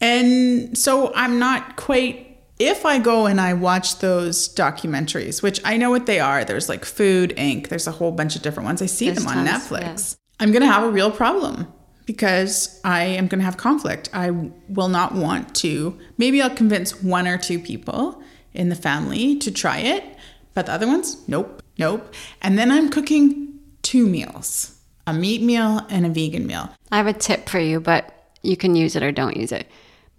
[0.00, 5.76] And so I'm not quite if I go and I watch those documentaries, which I
[5.76, 8.80] know what they are, there's like Food Inc., there's a whole bunch of different ones.
[8.80, 10.16] I see There's them on tons, Netflix.
[10.40, 11.66] I'm going to have a real problem
[12.06, 14.08] because I am going to have conflict.
[14.12, 14.30] I
[14.68, 15.98] will not want to.
[16.18, 20.04] Maybe I'll convince one or two people in the family to try it,
[20.52, 22.14] but the other ones, nope, nope.
[22.40, 24.70] And then I'm cooking two meals
[25.06, 26.70] a meat meal and a vegan meal.
[26.90, 28.10] I have a tip for you, but
[28.42, 29.66] you can use it or don't use it.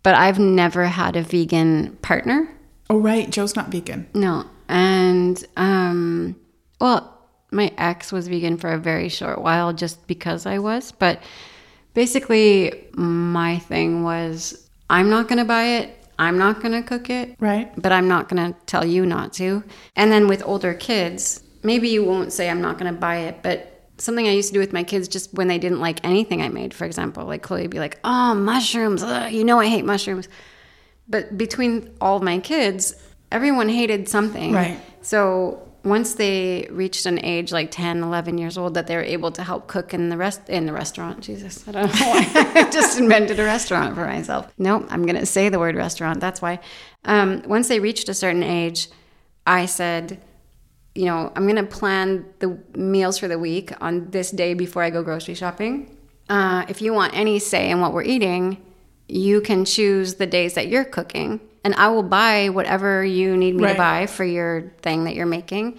[0.05, 2.47] But I've never had a vegan partner.
[2.91, 3.27] Oh, right.
[3.27, 4.05] Joe's not vegan.
[4.13, 4.45] No.
[4.69, 6.35] And, um,
[6.79, 7.11] well,
[7.49, 10.91] my ex was vegan for a very short while just because I was.
[10.91, 11.23] But
[11.95, 15.97] basically, my thing was I'm not going to buy it.
[16.19, 17.35] I'm not going to cook it.
[17.39, 17.71] Right.
[17.75, 19.63] But I'm not going to tell you not to.
[19.95, 23.39] And then with older kids, maybe you won't say I'm not going to buy it,
[23.41, 26.41] but something I used to do with my kids just when they didn't like anything
[26.41, 29.67] I made, for example, like Chloe would be like, oh, mushrooms, ugh, you know I
[29.67, 30.27] hate mushrooms.
[31.07, 32.95] But between all my kids,
[33.31, 34.53] everyone hated something.
[34.53, 34.79] Right.
[35.01, 39.31] So once they reached an age like 10, 11 years old that they were able
[39.31, 41.21] to help cook in the rest in the restaurant.
[41.21, 44.51] Jesus, I don't know why I just invented a restaurant for myself.
[44.57, 46.19] Nope, I'm going to say the word restaurant.
[46.19, 46.59] That's why.
[47.05, 48.89] Um, once they reached a certain age,
[49.45, 50.19] I said,
[50.95, 54.81] you know, I'm going to plan the meals for the week on this day before
[54.81, 55.95] I go grocery shopping.
[56.29, 58.57] Uh, if you want any say in what we're eating,
[59.07, 63.55] you can choose the days that you're cooking, and I will buy whatever you need
[63.55, 63.73] me Right.
[63.73, 65.77] to buy for your thing that you're making.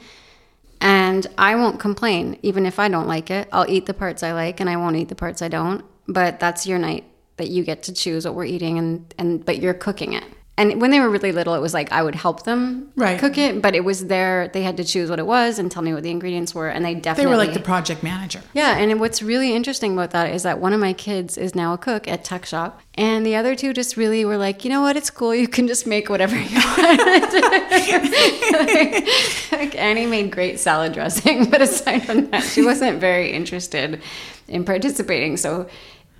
[0.80, 3.48] And I won't complain, even if I don't like it.
[3.50, 5.84] I'll eat the parts I like, and I won't eat the parts I don't.
[6.06, 7.04] But that's your night
[7.38, 10.24] that you get to choose what we're eating, and and but you're cooking it.
[10.58, 13.18] And when they were really little, it was like I would help them Right.
[13.18, 15.82] cook it, but it was their they had to choose what it was and tell
[15.82, 18.40] me what the ingredients were, and they definitely they were like the project manager.
[18.54, 21.74] yeah, and what's really interesting about that is that one of my kids is now
[21.74, 24.80] a cook at Tuck Shop, and the other two just really were like, you know
[24.80, 25.34] what, it's cool.
[25.34, 27.00] You can just make whatever you want.
[27.00, 27.32] like,
[29.52, 34.00] like, Annie made great salad dressing, but aside from that, she wasn't very interested
[34.48, 35.36] in participating.
[35.36, 35.68] So,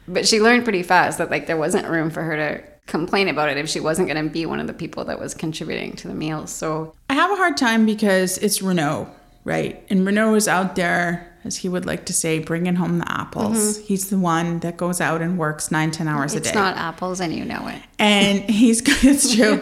[0.09, 3.49] but she learned pretty fast that like there wasn't room for her to complain about
[3.49, 6.09] it if she wasn't going to be one of the people that was contributing to
[6.09, 6.51] the meals.
[6.51, 9.09] So I have a hard time because it's Renault,
[9.45, 9.85] right?
[9.91, 13.79] And Renault is out there, as he would like to say, bringing home the apples.
[13.79, 13.87] Mm-hmm.
[13.87, 16.55] He's the one that goes out and works nine, ten hours a it's day.
[16.55, 17.83] not apples, and you know it.
[17.99, 19.57] and he's it's true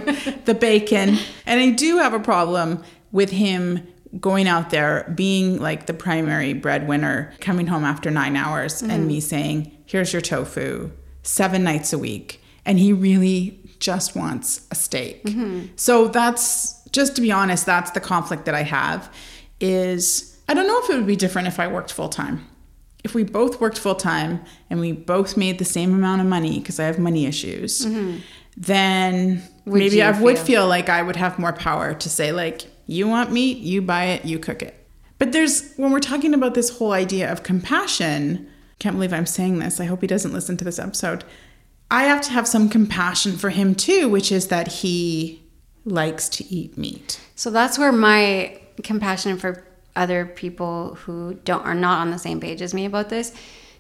[0.45, 2.83] the bacon and i do have a problem
[3.13, 3.87] with him
[4.21, 9.07] going out there being like the primary breadwinner coming home after nine hours and mm-hmm.
[9.07, 10.91] me saying here's your tofu
[11.23, 15.23] seven nights a week and he really just wants a steak
[15.77, 19.13] so that's just to be honest that's the conflict that i have
[19.61, 22.47] is i don't know if it would be different if i worked full-time
[23.03, 26.59] if we both worked full time and we both made the same amount of money
[26.59, 27.85] because I have money issues,
[28.57, 32.33] then Would maybe I would feel- feel like I would have more power to say
[32.33, 34.87] like, you want meat, you buy it, you cook it.
[35.19, 38.49] But there's when we're talking about this whole idea of compassion,
[38.79, 39.81] can't believe I'm saying this.
[39.81, 41.25] I hope he doesn't listen to this episode.
[41.91, 45.43] I have to have some compassion for him too, which is that he
[45.85, 47.21] likes to eat meat.
[47.37, 49.67] So that's where my compassion for
[49.97, 53.33] other people who don't are not on the same page as me about this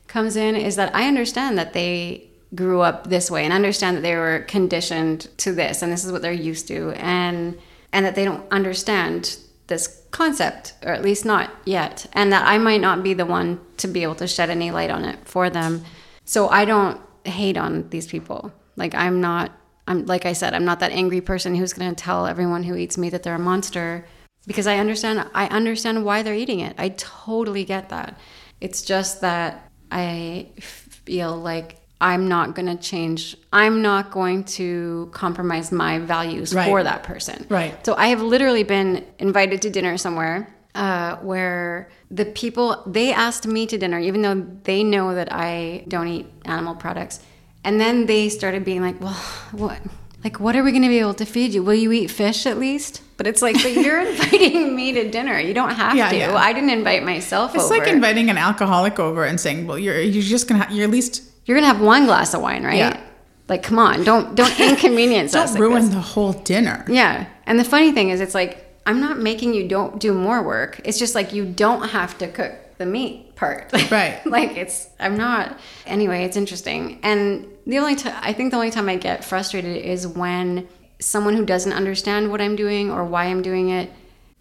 [0.07, 4.03] comes in is that I understand that they grew up this way and understand that
[4.03, 7.59] they were conditioned to this and this is what they're used to and
[7.93, 12.59] and that they don't understand this concept or at least not yet and that I
[12.59, 15.51] might not be the one to be able to shed any light on it for
[15.51, 15.85] them.
[16.25, 18.53] So I don't hate on these people.
[18.77, 19.53] Like I'm not
[19.87, 22.75] I'm like I said, I'm not that angry person who's going to tell everyone who
[22.77, 24.07] eats meat that they're a monster
[24.47, 26.75] because I understand I understand why they're eating it.
[26.79, 28.19] I totally get that.
[28.61, 33.37] It's just that I feel like I'm not going to change.
[33.53, 36.67] I'm not going to compromise my values Right.
[36.69, 37.47] for that person.
[37.49, 37.75] Right.
[37.87, 43.47] So I have literally been invited to dinner somewhere uh, where the people they asked
[43.47, 47.21] me to dinner, even though they know that I don't eat animal products,
[47.65, 49.13] and then they started being like, "Well,
[49.53, 49.81] what?
[50.25, 51.63] Like, what are we going to be able to feed you?
[51.63, 55.39] Will you eat fish at least?" But it's like, but you're inviting me to dinner.
[55.39, 56.17] You don't have Yeah, to.
[56.17, 56.35] yeah.
[56.35, 57.79] I didn't invite myself It's over.
[57.79, 61.23] like inviting an alcoholic over and saying, "Well, you're you're just gonna you're at least
[61.47, 62.79] you're gonna have one glass of wine, right?
[62.79, 63.01] Yeah.
[63.49, 65.51] Like, come on, don't don't inconvenience us.
[65.53, 65.95] don't like ruin this.
[65.95, 67.27] the whole dinner." Yeah.
[67.47, 70.81] And the funny thing is, it's like, I'm not making you don't do more work.
[70.85, 73.73] It's just like you don't have to cook the meat part.
[73.90, 74.25] Right.
[74.27, 75.59] like it's, I'm not.
[75.87, 76.99] Anyway, it's interesting.
[77.03, 80.68] And the only time I think the only time I get frustrated is when
[80.99, 83.90] someone who doesn't understand what I'm doing or why I'm doing it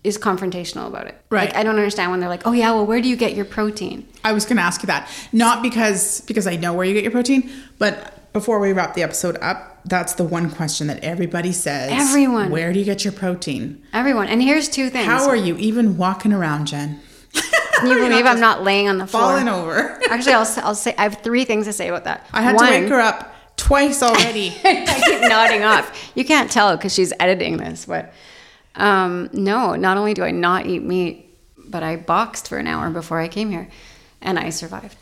[0.04, 1.16] is confrontational about it.
[1.30, 1.50] Right.
[1.50, 3.46] Like I don't understand when they're like, "Oh yeah, well where do you get your
[3.46, 5.10] protein?" I was going to ask you that.
[5.32, 9.04] Not because because I know where you get your protein, but before we wrap the
[9.04, 11.92] episode up, that's the one question that everybody says.
[11.92, 12.50] Everyone.
[12.50, 13.84] Where do you get your protein?
[13.94, 14.28] Everyone.
[14.28, 15.06] And here's two things.
[15.06, 17.00] How are you even walking around, Jen?
[17.34, 19.24] Can you believe I'm not laying on the floor?
[19.24, 20.00] Falling over.
[20.10, 22.28] Actually, I'll, I'll say I have three things to say about that.
[22.34, 24.50] I had One, to wake her up twice already.
[24.64, 26.12] I keep nodding off.
[26.16, 28.14] You can't tell because she's editing this, but
[28.76, 29.76] um, no.
[29.76, 33.28] Not only do I not eat meat, but I boxed for an hour before I
[33.28, 33.70] came here,
[34.22, 34.96] and I survived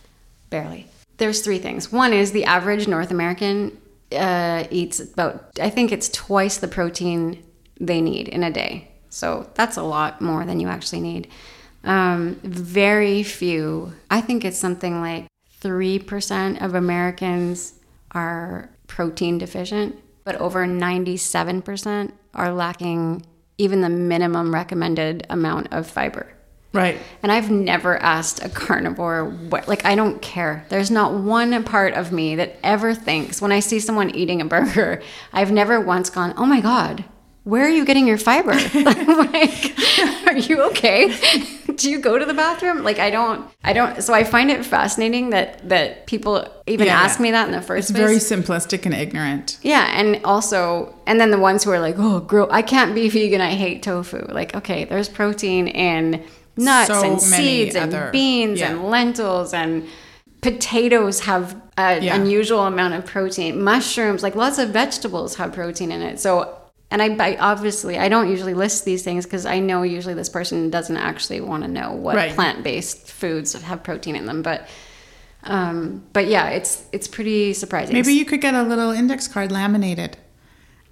[0.50, 0.88] barely.
[1.22, 1.92] There's three things.
[1.92, 3.78] One is the average North American
[4.12, 7.44] uh, eats about I think it's twice the protein
[7.80, 8.92] they need in a day.
[9.10, 11.28] So that's a lot more than you actually need.
[11.84, 13.94] Um, very few.
[14.10, 15.28] I think it's something like
[15.60, 17.74] three percent of Americans
[18.14, 23.24] are protein deficient, but over ninety-seven percent are lacking
[23.60, 26.34] even the minimum recommended amount of fiber.
[26.74, 26.98] Right.
[27.24, 30.66] And I've never asked a carnivore what, like, I don't care.
[30.70, 34.46] There's not one part of me that ever thinks when I see someone eating a
[34.46, 35.02] burger,
[35.34, 37.04] I've never once gone, oh my God,
[37.44, 38.52] where are you getting your fiber?
[38.76, 39.74] like,
[40.28, 41.12] are you okay?
[41.76, 42.84] Do you go to the bathroom?
[42.84, 47.00] Like, I don't, I don't, so I find it fascinating that, that people even Yeah,
[47.02, 47.24] ask yeah.
[47.24, 48.30] me that in the first It's place.
[48.30, 49.58] very simplistic and ignorant.
[49.64, 53.10] Yeah, and also, and then the ones who are like, "Oh, girl, I can't be
[53.10, 53.42] vegan.
[53.42, 56.24] I hate tofu." Like, okay, there's protein in
[56.58, 58.72] nuts So and seeds other- and beans yeah.
[58.72, 59.88] and lentils and
[60.42, 62.16] potatoes have an Yeah.
[62.16, 63.62] unusual amount of protein.
[63.64, 66.20] Mushrooms, like lots of vegetables, have protein in it.
[66.20, 66.56] So,
[66.90, 70.30] and I, I obviously I don't usually list these things because I know usually this
[70.30, 72.34] person doesn't actually want to know what Right.
[72.34, 74.68] plant-based foods have protein in them, but.
[75.44, 77.94] Um, but yeah, it's it's pretty surprising.
[77.96, 80.16] Maybe you could get a little index card laminated.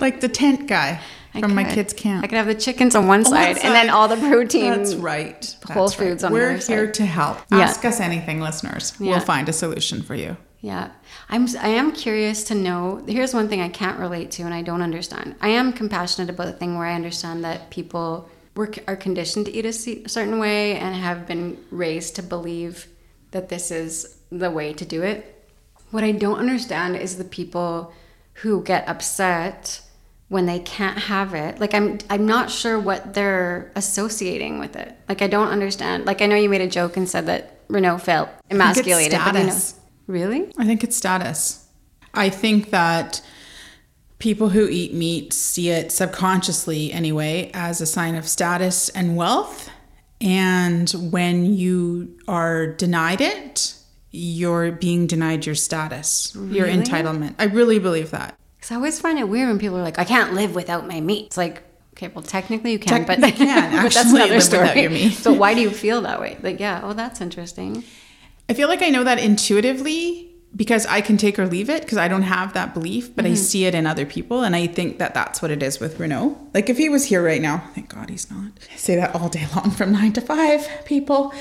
[0.00, 1.00] like the tent guy
[1.34, 2.24] I from my kids' camp.
[2.24, 4.70] I could have the chickens on one oh, On side, and then all the protein.
[4.70, 5.56] That's right.
[5.68, 6.08] Whole That's right.
[6.08, 6.72] Foods on the other side.
[6.72, 7.38] We're here to help.
[7.50, 7.58] Yeah.
[7.58, 8.94] Ask us anything, listeners.
[8.98, 9.10] Yeah.
[9.10, 10.36] We'll find a solution for you.
[10.60, 10.90] Yeah,
[11.28, 11.46] I'm.
[11.60, 13.02] I am curious to know.
[13.06, 15.36] Here's one thing I can't relate to, and I don't understand.
[15.40, 19.52] I am compassionate about the thing where I understand that people were are conditioned to
[19.52, 22.88] eat a certain way and have been raised to believe
[23.30, 25.48] that this is the way to do it.
[25.90, 27.92] What I don't understand is the people
[28.34, 29.80] who get upset
[30.30, 31.60] when they can't have it.
[31.60, 34.96] Like I'm I'm not sure what they're associating with it.
[35.08, 36.06] Like I don't understand.
[36.06, 39.18] Like I know you made a joke and said that Renault felt emasculated.
[39.18, 39.74] but you know- status.
[40.06, 40.52] really?
[40.56, 41.66] I think it's status.
[42.14, 43.20] I think that
[44.20, 49.68] people who eat meat see it subconsciously anyway as a sign of status and wealth.
[50.20, 53.74] And when you are denied it,
[54.12, 57.34] you're being denied your status, your entitlement.
[57.38, 58.36] I really believe that.
[58.70, 61.00] Because I always find it weird when people are like, I can't live without my
[61.00, 61.26] meat.
[61.26, 64.62] It's like, okay, well, technically you can, but, you can but that's another live story.
[64.62, 65.10] without your meat.
[65.14, 66.38] so why do you feel that way?
[66.40, 67.82] Like, yeah, oh, that's interesting.
[68.48, 71.98] I feel like I know that intuitively because I can take or leave it because
[71.98, 73.34] I don't have that belief, but I mm-hmm.
[73.34, 74.44] see it in other people.
[74.44, 76.38] And I think that that's what it is with Renault.
[76.54, 78.52] Like if he was here right now, thank God he's not.
[78.72, 81.34] I say that all day long from nine to five, people.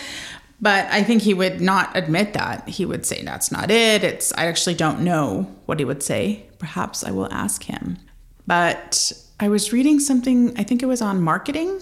[0.62, 2.68] But I think he would not admit that.
[2.68, 4.04] He would say that's not it.
[4.04, 6.46] It's I actually don't know what he would say.
[6.58, 7.98] Perhaps I will ask him.
[8.46, 11.80] But I was reading something, I think it was on marketing,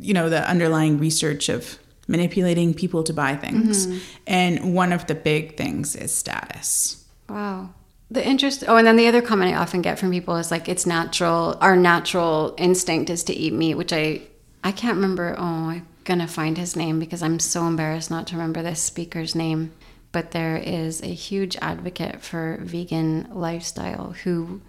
[0.00, 3.86] you know, the underlying research of manipulating people to buy things.
[3.86, 3.98] Mm-hmm.
[4.26, 7.04] And one of the big things is status.
[7.28, 7.70] Wow.
[8.10, 8.64] The interest.
[8.66, 11.58] Oh, and then the other comment I often get from people is like, it's natural.
[11.60, 14.22] Our natural instinct is to eat meat, which I
[14.66, 15.36] I can't remember.
[15.38, 19.34] Oh, I'm gonna find his name because I'm so embarrassed not to remember this speaker's
[19.34, 19.72] name.
[20.12, 24.62] But there is a huge advocate for vegan lifestyle who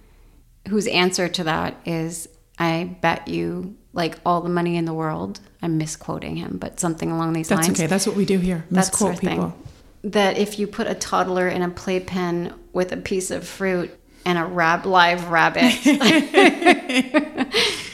[0.67, 5.39] whose answer to that is, I bet you like all the money in the world.
[5.61, 7.87] I'm misquoting him, but something along these That's lines okay.
[7.87, 8.65] That's what we do here.
[8.71, 9.29] that's Misquote thing.
[9.29, 9.55] people.
[10.03, 13.91] That if you put a toddler in a playpen with a piece of fruit
[14.25, 15.71] and a rab live rabbit,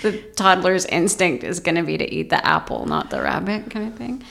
[0.04, 3.92] the toddler's instinct is going to be to eat the apple, not the rabbit, kind
[3.92, 4.24] of thing.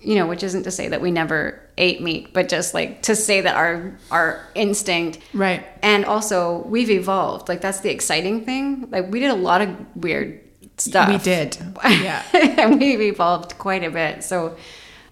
[0.00, 3.16] You know, which isn't to say that we never ate meat, but just like to
[3.16, 5.64] say that our our instinct Right.
[5.82, 7.48] and also we've evolved.
[7.48, 8.88] Like that's the exciting thing.
[8.90, 10.40] Like we did a lot of weird
[10.76, 11.08] stuff.
[11.08, 11.56] We did.
[11.84, 12.22] Yeah.
[12.34, 14.22] and we've evolved quite a bit.
[14.24, 14.56] So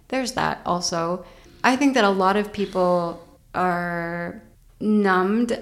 [0.09, 1.25] there's that also.
[1.65, 4.43] I think that a lot of people are
[4.79, 5.59] numbed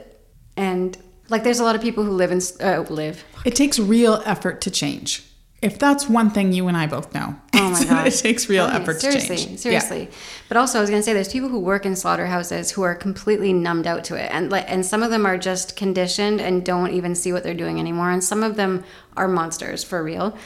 [0.57, 0.97] and
[1.31, 4.61] like there's a lot of people who live in uh, live It takes real effort
[4.62, 5.22] to change.
[5.62, 8.64] if that's one thing you and I both know, Oh my god, it takes real
[8.66, 9.59] Okay, effort seriously, to change.
[9.61, 10.09] Seriously,
[10.49, 13.53] but also I was gonna say there's people who work in slaughterhouses who are completely
[13.53, 16.93] numbed out to it, and like, and some of them are just conditioned and don't
[16.93, 18.83] even see what they're doing anymore, and some of them
[19.16, 20.37] are monsters for real.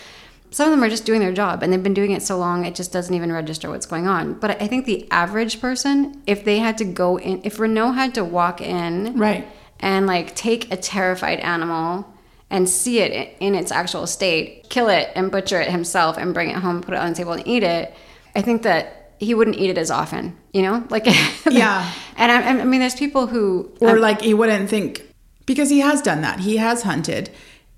[0.51, 2.65] Some of them are just doing their job, and they've been doing it so long
[2.65, 4.35] it just doesn't even register what's going on.
[4.35, 8.15] But I think the average person, if they had to go in, if Renault had
[8.15, 9.13] to walk in, Yeah.
[9.17, 9.49] Right.
[9.85, 12.09] And like take a terrified animal
[12.49, 16.49] and see it in its actual state, kill it and butcher it himself and bring
[16.49, 17.95] it home, put it on the table and eat it,
[18.35, 20.87] I think that he wouldn't eat it as often, you know?
[20.91, 21.05] Like,
[21.51, 21.93] Yeah.
[22.17, 25.03] And I, I mean, there's people who, Or like he wouldn't think
[25.45, 26.41] because he has done that.
[26.41, 27.29] He has hunted,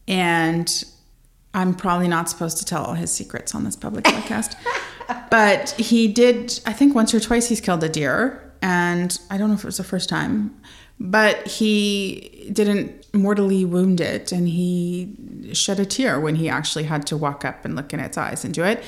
[0.07, 0.85] and
[1.55, 4.55] I'm probably not supposed to tell all his secrets on this public podcast.
[5.31, 6.61] but he did.
[6.67, 9.67] I think once or twice he's killed a deer, and I don't know if it
[9.67, 10.55] was the first time,
[10.99, 15.15] but he didn't mortally wound it, and he
[15.53, 18.45] shed a tear when he actually had to walk up and look in its eyes
[18.45, 18.83] and do it.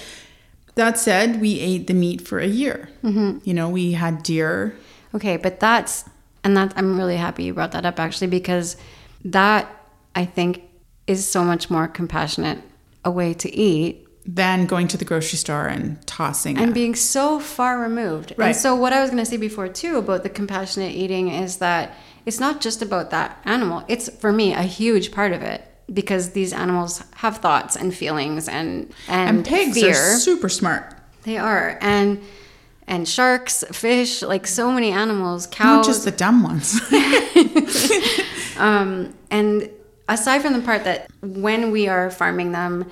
[0.75, 2.89] That said, we ate the meat for a year.
[3.03, 3.39] Mm-hmm.
[3.43, 4.77] You know, we had deer
[5.15, 6.05] okay, but that's,
[6.45, 8.77] and that I'm really happy you brought that up actually because
[9.25, 9.69] that
[10.15, 10.63] I think
[11.07, 12.59] is so much more compassionate
[13.05, 16.95] a way to eat than going to the grocery store and tossing and a- being
[16.95, 18.35] so far removed.
[18.37, 18.49] Right.
[18.49, 21.57] And so what I was going to say before too about the compassionate eating is
[21.59, 21.95] that
[22.27, 23.85] it's not just about that animal.
[23.89, 28.49] It's for me a huge part of it because these animals have thoughts and feelings
[28.49, 29.95] and and, and pigs fear.
[29.97, 30.95] are super smart.
[31.23, 32.21] they are and
[32.87, 35.65] and sharks, fish, like so many animals, cows.
[35.65, 36.79] Not just the dumb ones.
[38.59, 39.71] Um, and
[40.09, 42.91] aside from the part that when we are farming them,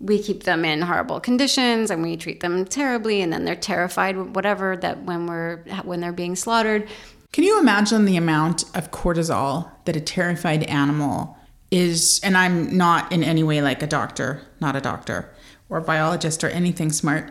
[0.00, 4.34] we keep them in horrible conditions and we treat them terribly, and then they're terrified,
[4.34, 4.76] whatever.
[4.76, 6.88] That when we're when they're being slaughtered,
[7.32, 11.36] Can you imagine the amount of cortisol that a terrified animal
[11.70, 12.20] is?
[12.22, 15.30] And I'm not in any way like a doctor, not a doctor
[15.68, 17.30] or a biologist or anything smart,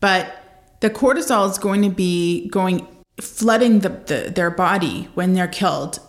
[0.00, 0.38] but
[0.80, 2.86] the cortisol is going to be going
[3.20, 6.00] flooding the, the their body when they're killed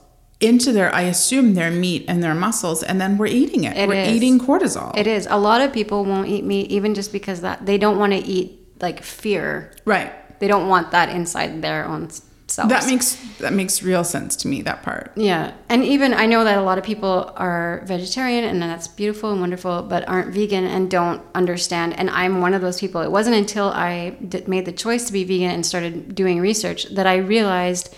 [0.44, 3.78] into their, I assume, their meat and their muscles, and then we're eating it.
[3.78, 4.10] It we're is.
[4.10, 4.96] eating cortisol.
[4.98, 7.98] it is a lot of people won't eat meat even just because that they don't
[7.98, 9.72] want to eat like fear.
[9.86, 10.12] right.
[10.40, 12.10] They don't want that inside their own
[12.48, 12.70] selves.
[12.70, 14.62] That makes that makes real sense to me.
[14.62, 15.14] That part.
[15.16, 15.54] Yeah.
[15.70, 19.40] And even I know that a lot of people are vegetarian and that's beautiful and
[19.40, 21.98] wonderful, but aren't vegan and don't understand.
[21.98, 23.00] And I'm one of those people.
[23.02, 24.18] It wasn't until I
[24.48, 27.96] made the choice to be vegan and started doing research that I realized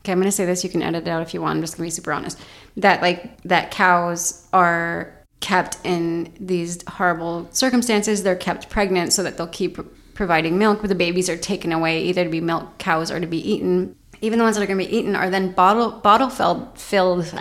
[0.00, 0.64] okay, I'm going to say this.
[0.64, 1.56] You can edit it out if you want.
[1.56, 2.38] I'm just going to be super honest.
[2.76, 8.22] That like that cows are kept in these horrible circumstances.
[8.22, 9.78] They're kept pregnant so that they'll keep
[10.14, 13.26] providing milk, but the babies are taken away either to be milk cows or to
[13.26, 13.94] be eaten.
[14.20, 17.32] Even the ones that are going to be eaten are then bottle bottle filled filled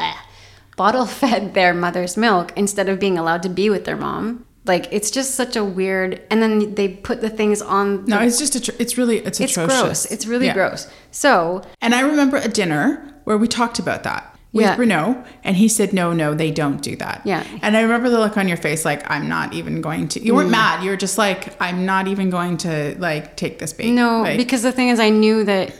[0.76, 4.46] bottle fed their mother's milk instead of being allowed to be with their mom.
[4.68, 6.22] Like it's just such a weird.
[6.30, 8.06] And then they put the things on.
[8.06, 9.82] No, it's just atro- it's really it's, it's atrocious.
[9.82, 10.06] gross.
[10.06, 10.54] It's really Yeah.
[10.54, 10.88] gross.
[11.12, 14.76] So And I remember a dinner where we talked about that with Yeah.
[14.78, 17.44] Renault, and he said, "No, no, they don't do that." Yeah.
[17.62, 20.32] And I remember the look on your face, like, "I'm not even going to." You
[20.32, 20.36] Mm.
[20.38, 20.84] weren't mad.
[20.84, 24.38] You were just like, "I'm not even going to like take this bait." No, Like-
[24.38, 25.74] because the thing is, I knew that.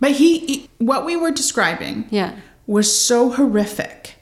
[0.00, 2.30] but he, he, what we were describing, Yeah.
[2.66, 4.13] was so horrific.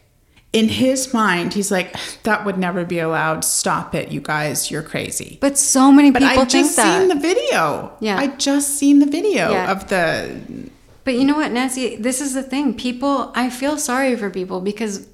[0.52, 3.42] In his mind, he's like, "That would never be allowed.
[3.44, 4.70] Stop it, you guys.
[4.70, 6.98] You're crazy." But so many But people I think just that.
[6.98, 7.92] seen the video.
[8.00, 8.18] Yeah.
[8.18, 9.70] I just seen the video Yeah.
[9.72, 10.70] of the
[11.04, 11.96] but you know what, Nancy?
[11.96, 12.74] This is the thing.
[12.74, 15.08] People, I feel sorry for people because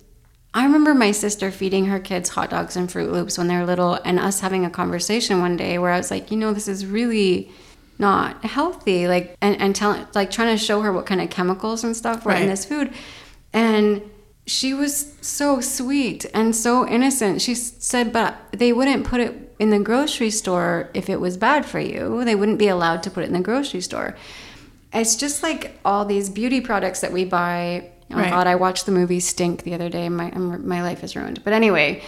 [0.53, 3.64] I remember my sister feeding her kids hot dogs and Froot Loops when they were
[3.64, 6.68] little, and us having a conversation one day where I was like, you know, this
[6.68, 7.51] is really
[7.99, 9.09] not healthy.
[9.09, 12.24] Like, and, and telling, like, trying to show her what kind of chemicals and stuff
[12.24, 12.93] were in this food.
[13.53, 14.03] And
[14.49, 17.40] she was so sweet and so innocent.
[17.42, 21.66] She said, but they wouldn't put it in the grocery store if it was bad
[21.66, 22.24] for you.
[22.24, 24.16] They wouldn't be allowed to put it in the grocery store.
[24.92, 27.90] It's just like all these beauty products that we buy.
[28.11, 28.30] Oh Right.
[28.30, 30.09] God, I watched the movie Stink the other day.
[30.09, 31.44] My my life is ruined.
[31.44, 32.03] But anyway,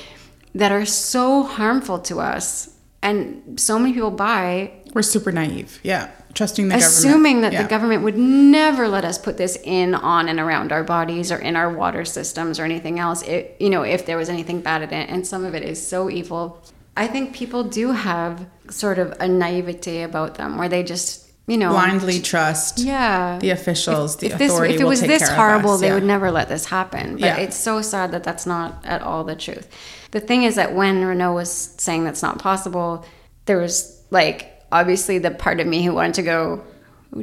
[0.55, 2.71] that are so harmful to us,
[3.03, 5.81] and so many people buy We're super naive.
[5.83, 6.11] Yeah.
[6.35, 7.43] Trusting the assuming government.
[7.43, 7.63] that Yeah.
[7.63, 11.39] the government would never let us put this in on and around our bodies or
[11.39, 14.83] in our water systems or anything else it, you know if there was anything bad
[14.83, 16.63] in it and some of it is so evil
[16.97, 21.59] i think people do have sort of a naivete about them where they just you
[21.59, 21.71] know.
[21.71, 23.39] blindly trust yeah.
[23.41, 25.95] the officials, the if this authority if it was this horrible they Yeah.
[25.95, 27.13] would never let this happen.
[27.15, 27.37] But Yeah.
[27.37, 29.67] it's so sad that that's not at all the truth.
[30.13, 33.05] The thing is that when renault was saying that's not possible
[33.47, 34.37] there was like
[34.71, 36.63] obviously the part of me who wanted to go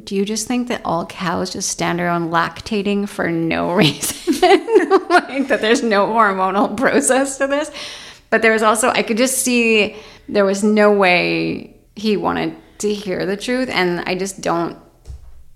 [0.04, 4.16] do you just think that all cows just stand around lactating for no reason?
[5.10, 7.72] Like that there's no hormonal process to this.
[8.30, 9.96] But there was also I could just see
[10.28, 14.78] there was no way he wanted to hear the truth, and I just don't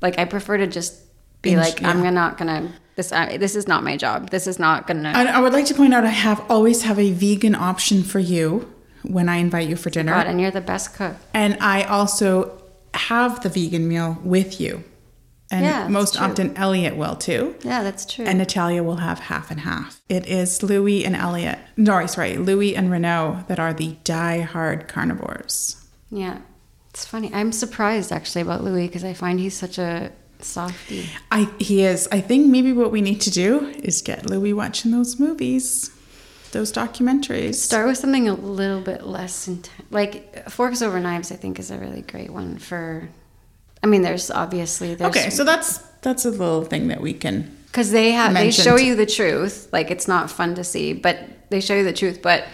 [0.02, 0.18] like.
[0.20, 0.96] I prefer to just
[1.42, 2.10] be like, I'm yeah.
[2.10, 2.72] not gonna.
[2.96, 4.30] This I, this is not my job.
[4.30, 5.10] This is not gonna.
[5.10, 8.20] And I would like to point out I have always have a vegan option for
[8.20, 8.72] you
[9.04, 10.12] when I invite you for dinner.
[10.14, 11.16] God, and you're the best cook.
[11.34, 12.62] And I also
[12.94, 14.84] have the vegan meal with you.
[15.50, 16.24] And Yeah, most true.
[16.26, 17.56] often Elliot will too.
[17.62, 18.24] Yeah, that's true.
[18.26, 20.02] And Natalia will have half and half.
[20.08, 21.60] It is Louis and Elliot.
[21.76, 25.76] No, sorry, Louis and Renault that are the die-hard carnivores.
[26.10, 26.38] yeah,
[26.92, 27.32] it's funny.
[27.34, 31.10] I'm surprised actually about Louis because I find he's such a softie.
[31.32, 32.08] I he is.
[32.12, 35.90] I think maybe what we need to do is get Louis watching those movies,
[36.52, 37.56] those documentaries.
[37.56, 39.70] Start with something a little bit less intense.
[39.90, 43.08] Like Forks Over Knives, I think is a really great one for.
[43.84, 47.56] I mean, there's obviously there's Okay, so that's that's a little thing that we can.
[47.68, 49.70] because they have they show you the truth.
[49.72, 51.18] Like it's not fun to see, but
[51.50, 52.22] they show you the truth.
[52.22, 52.46] But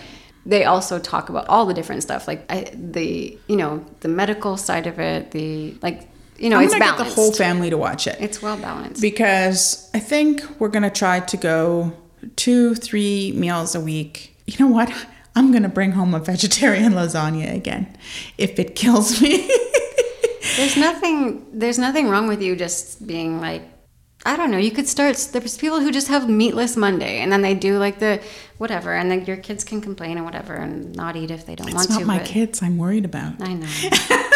[0.48, 4.58] they also talk about all the different stuff, like I, the you know the medical
[4.58, 6.98] side of it, the like you know I'm it's balanced.
[7.04, 8.18] get the whole family to watch it.
[8.20, 9.02] it's well balanced.
[9.02, 11.92] because I think we're gonna try to go
[12.36, 14.36] two, three meals a week.
[14.46, 14.90] You know what?
[15.36, 17.96] I'm gonna bring home a vegetarian lasagna again,
[18.38, 19.52] if it kills me.
[20.58, 21.46] There's nothing.
[21.54, 23.62] There's nothing wrong with you just being like,
[24.26, 24.58] I don't know.
[24.58, 25.16] You could start.
[25.32, 28.22] There's people who just have meatless Monday, and then they do like the
[28.58, 31.72] whatever, and then your kids can complain and whatever, and not eat if they don't
[31.74, 31.94] want to.
[31.94, 33.42] it's not my kids I'm worried about.
[33.42, 33.68] I know.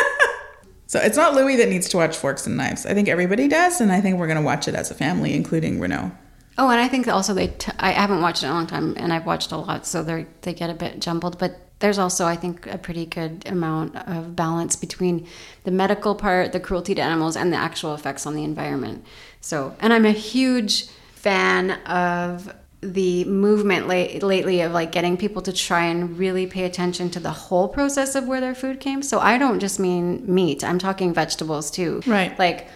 [0.92, 2.86] So it's not Louis that needs to watch Forks and Knives.
[2.86, 5.80] I think everybody does, and I think we're gonna watch it as a family, including
[5.80, 6.12] Renault.
[6.58, 7.48] Oh, and I think also they.
[7.48, 10.04] T- I haven't watched it in a long time, and I've watched a lot, so
[10.04, 11.40] they they get a bit jumbled.
[11.40, 15.28] But there's also, I think, a pretty good amount of balance between
[15.64, 19.06] the medical part, the cruelty to animals, and the actual effects on the environment.
[19.42, 25.42] So, and I'm a huge fan of the movement late, lately of like getting people
[25.44, 29.04] to try and really pay attention to the whole process of where their food came.
[29.04, 32.02] So I don't just mean meat; I'm talking vegetables too.
[32.08, 32.38] Right.
[32.39, 32.68] Like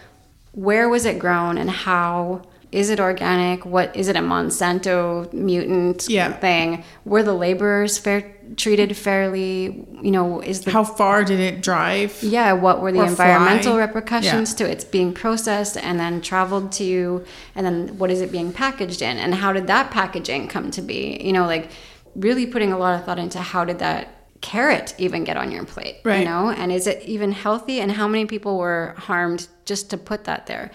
[0.52, 3.66] where was it grown and how is it organic?
[3.66, 6.32] What is it a monsanto mutant Yeah.
[6.34, 6.84] thing?
[7.06, 9.86] Were the laborers fair treated fairly?
[10.02, 12.18] You know is the How far did it drive?
[12.22, 13.82] yeah what were the environmental fly.
[13.82, 17.24] repercussions to its being processed and then traveled to you?
[17.56, 19.18] And then what is it being packaged in?
[19.18, 21.20] And how did that packaging come to be?
[21.24, 21.70] You know like
[22.16, 24.10] really putting a lot of thought into how did that
[24.42, 26.20] carrot even get on your plate Right.
[26.20, 26.50] you know?
[26.50, 27.80] And is it even healthy?
[27.80, 30.72] And how many people were harmed just to put that there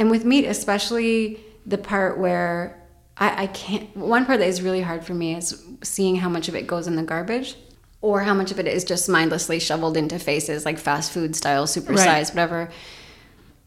[0.00, 2.76] and with meat especially the part where
[3.18, 6.48] I, I can't one part that is really hard for me is seeing how much
[6.48, 7.54] of it goes in the garbage
[8.00, 11.66] or how much of it is just mindlessly shoveled into faces like fast food style
[11.66, 12.28] supersized Right.
[12.30, 12.70] whatever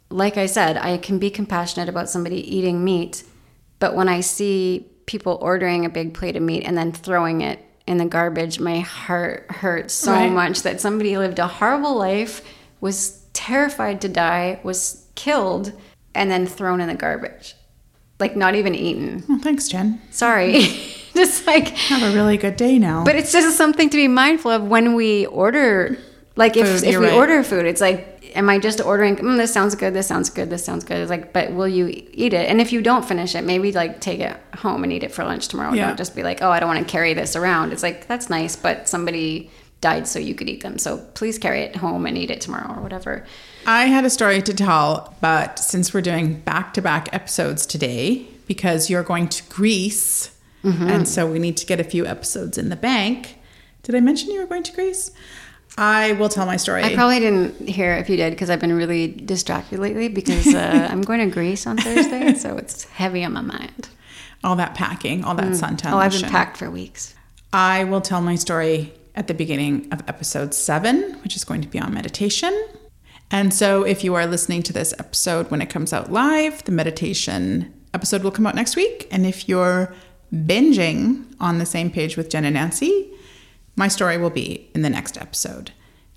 [0.09, 3.23] like i said i can be compassionate about somebody eating meat
[3.79, 7.59] but when i see people ordering a big plate of meat and then throwing it
[7.86, 10.31] in the garbage my heart hurts so Right.
[10.31, 12.41] much that somebody lived a horrible life
[12.81, 15.73] was terrified to die was killed
[16.16, 17.55] and then thrown in the garbage
[18.20, 20.01] like not even eaten Oh, thanks, Jen.
[20.11, 20.59] sorry
[21.16, 23.03] just like Have a really good day now.
[23.03, 25.97] but it's just something to be mindful of when we order.
[26.36, 27.14] Like if, Food, if we right.
[27.14, 29.18] order food, it's like, am I just ordering?
[29.18, 29.93] Mm, this sounds good.
[29.93, 30.49] This sounds good.
[30.49, 30.97] This sounds good.
[30.97, 32.49] It's like, but will you eat it?
[32.49, 35.24] And if you don't finish it, maybe like take it home and eat it for
[35.24, 35.74] lunch tomorrow.
[35.74, 35.86] Yeah.
[35.89, 37.72] Don't just be like, oh, I don't want to carry this around.
[37.72, 39.51] It's like that's nice, but somebody
[39.82, 40.80] died so you could eat them.
[40.80, 43.28] So please carry it home and eat it tomorrow or whatever.
[43.66, 48.26] I had a story to tell, but since we're doing back to back episodes today,
[48.47, 50.30] because you're going to Greece,
[50.64, 50.88] Mm-hmm.
[50.88, 53.38] and so we need to get a few episodes in the bank.
[53.82, 55.11] Did I mention you were going to Greece?
[55.78, 56.84] I will tell my story.
[56.84, 60.88] I probably didn't hear if you did because I've been really distracted lately because uh,
[60.91, 63.89] I'm going to Greece on Thursday, so it's heavy on my mind.
[64.41, 67.14] all that packing, all that suntan Oh, I've been packed for weeks.
[67.51, 71.68] I will tell my story at the beginning of episode seven, which is going to
[71.68, 72.53] be on meditation.
[73.34, 76.71] And so, if you are listening to this episode when it comes out live, the
[76.71, 79.07] meditation episode will come out next week.
[79.09, 79.91] And if you're
[80.31, 83.11] binging on the same page with Jen and Nancy,
[83.75, 85.71] my story will be in the next episode.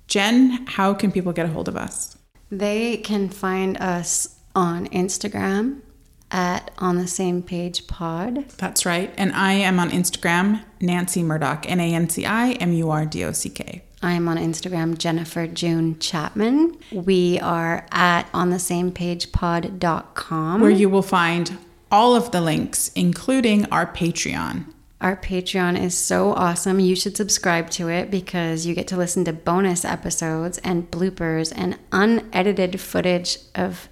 [0.05, 2.15] Jen, how can people get a hold of us?
[2.51, 5.81] They can find us on Instagram
[6.29, 8.47] at on the same page pod.
[8.59, 9.11] That's right.
[9.17, 13.07] And I am on Instagram, Nancy Murdock, N A N C I M U R
[13.07, 13.81] D O C K.
[14.01, 16.77] I'm on Instagram, Jennifer June Chapman.
[16.91, 20.61] We are at on the same page pod.com.
[20.61, 21.57] where you will find
[21.91, 24.65] all of the links, including our Patreon.
[24.99, 26.79] Our Patreon is so awesome.
[26.79, 31.53] You should subscribe to it because you get to listen to bonus episodes and bloopers
[31.55, 33.89] and unedited footage of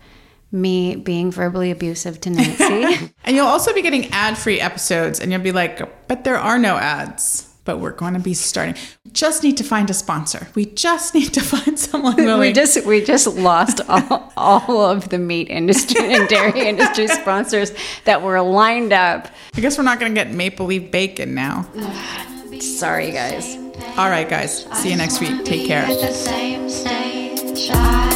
[0.51, 3.11] me being verbally abusive to Nancy.
[3.25, 6.59] And you'll also be getting ad free episodes, and you'll be like, but there are
[6.59, 7.54] no ads.
[7.65, 8.75] But we're going to be starting.
[9.11, 10.47] Just need to find a sponsor.
[10.55, 12.39] We just need to find someone willing.
[12.39, 17.73] we just we just lost all, all of the meat industry and dairy industry sponsors
[18.05, 19.27] that were lined up.
[19.55, 21.67] I guess we're not going to get maple leaf bacon now.
[22.59, 23.57] Sorry, guys.
[23.97, 24.63] All right, guys.
[24.81, 25.43] See you next week.
[25.43, 25.83] Take care.
[25.83, 28.09] At the same stage, I,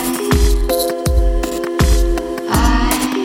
[2.50, 3.20] I,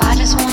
[0.00, 0.43] I just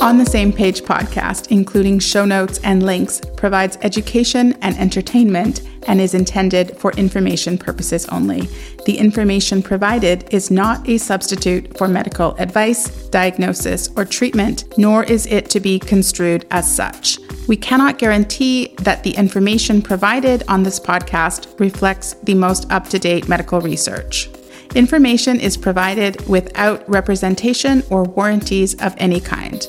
[0.00, 6.00] On the Same Page podcast, including show notes and links, provides education and entertainment and
[6.00, 8.48] is intended for information purposes only.
[8.86, 15.26] The information provided is not a substitute for medical advice, diagnosis, or treatment, nor is
[15.26, 17.18] it to be construed as such.
[17.48, 22.98] We cannot guarantee that the information provided on this podcast reflects the most up to
[22.98, 24.28] date medical research.
[24.74, 29.66] Information is provided without representation or warranties of any kind.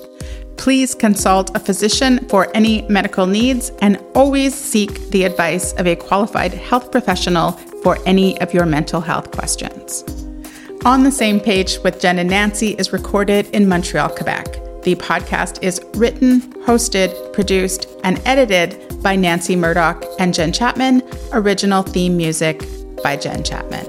[0.57, 5.95] Please consult a physician for any medical needs and always seek the advice of a
[5.95, 10.03] qualified health professional for any of your mental health questions.
[10.83, 14.68] On the Same Page with Jen and Nancy is recorded in Montreal, Quebec.
[14.83, 21.03] The podcast is written, hosted, produced, and edited by Nancy Murdock and Jen Chapman.
[21.33, 22.63] Original theme music
[23.03, 23.85] by Jen Chapman.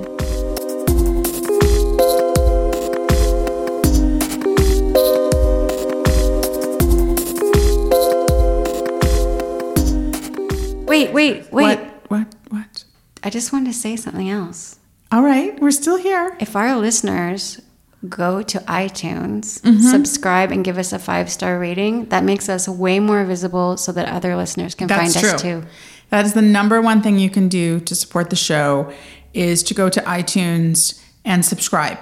[10.86, 11.78] Wait, wait, wait.
[11.78, 11.80] What?
[12.08, 12.34] What?
[12.48, 12.84] What?
[13.22, 14.80] I just wanted to say something else.
[15.12, 16.36] All right, we're still here.
[16.40, 17.60] If our listeners
[18.08, 19.80] go to iTunes, Mm-hmm.
[19.80, 23.92] subscribe, and give us a five star rating, that makes us way more visible so
[23.92, 25.34] that other listeners can That's find true.
[25.34, 25.62] us too.
[26.08, 28.92] That is the number one thing you can do to support the show
[29.32, 31.98] is to go to iTunes and subscribe.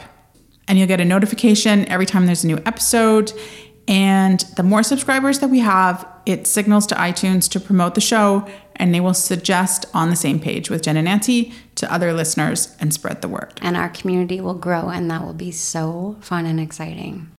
[0.66, 3.32] And you'll get a notification every time there's a new episode.
[3.86, 8.46] And the more subscribers that we have, it signals to iTunes to promote the show
[8.78, 12.74] and they will suggest on the same page with Jen and Nancy to other listeners
[12.80, 13.58] and spread the word.
[13.62, 17.30] And our community will grow, and that will be so fun and exciting.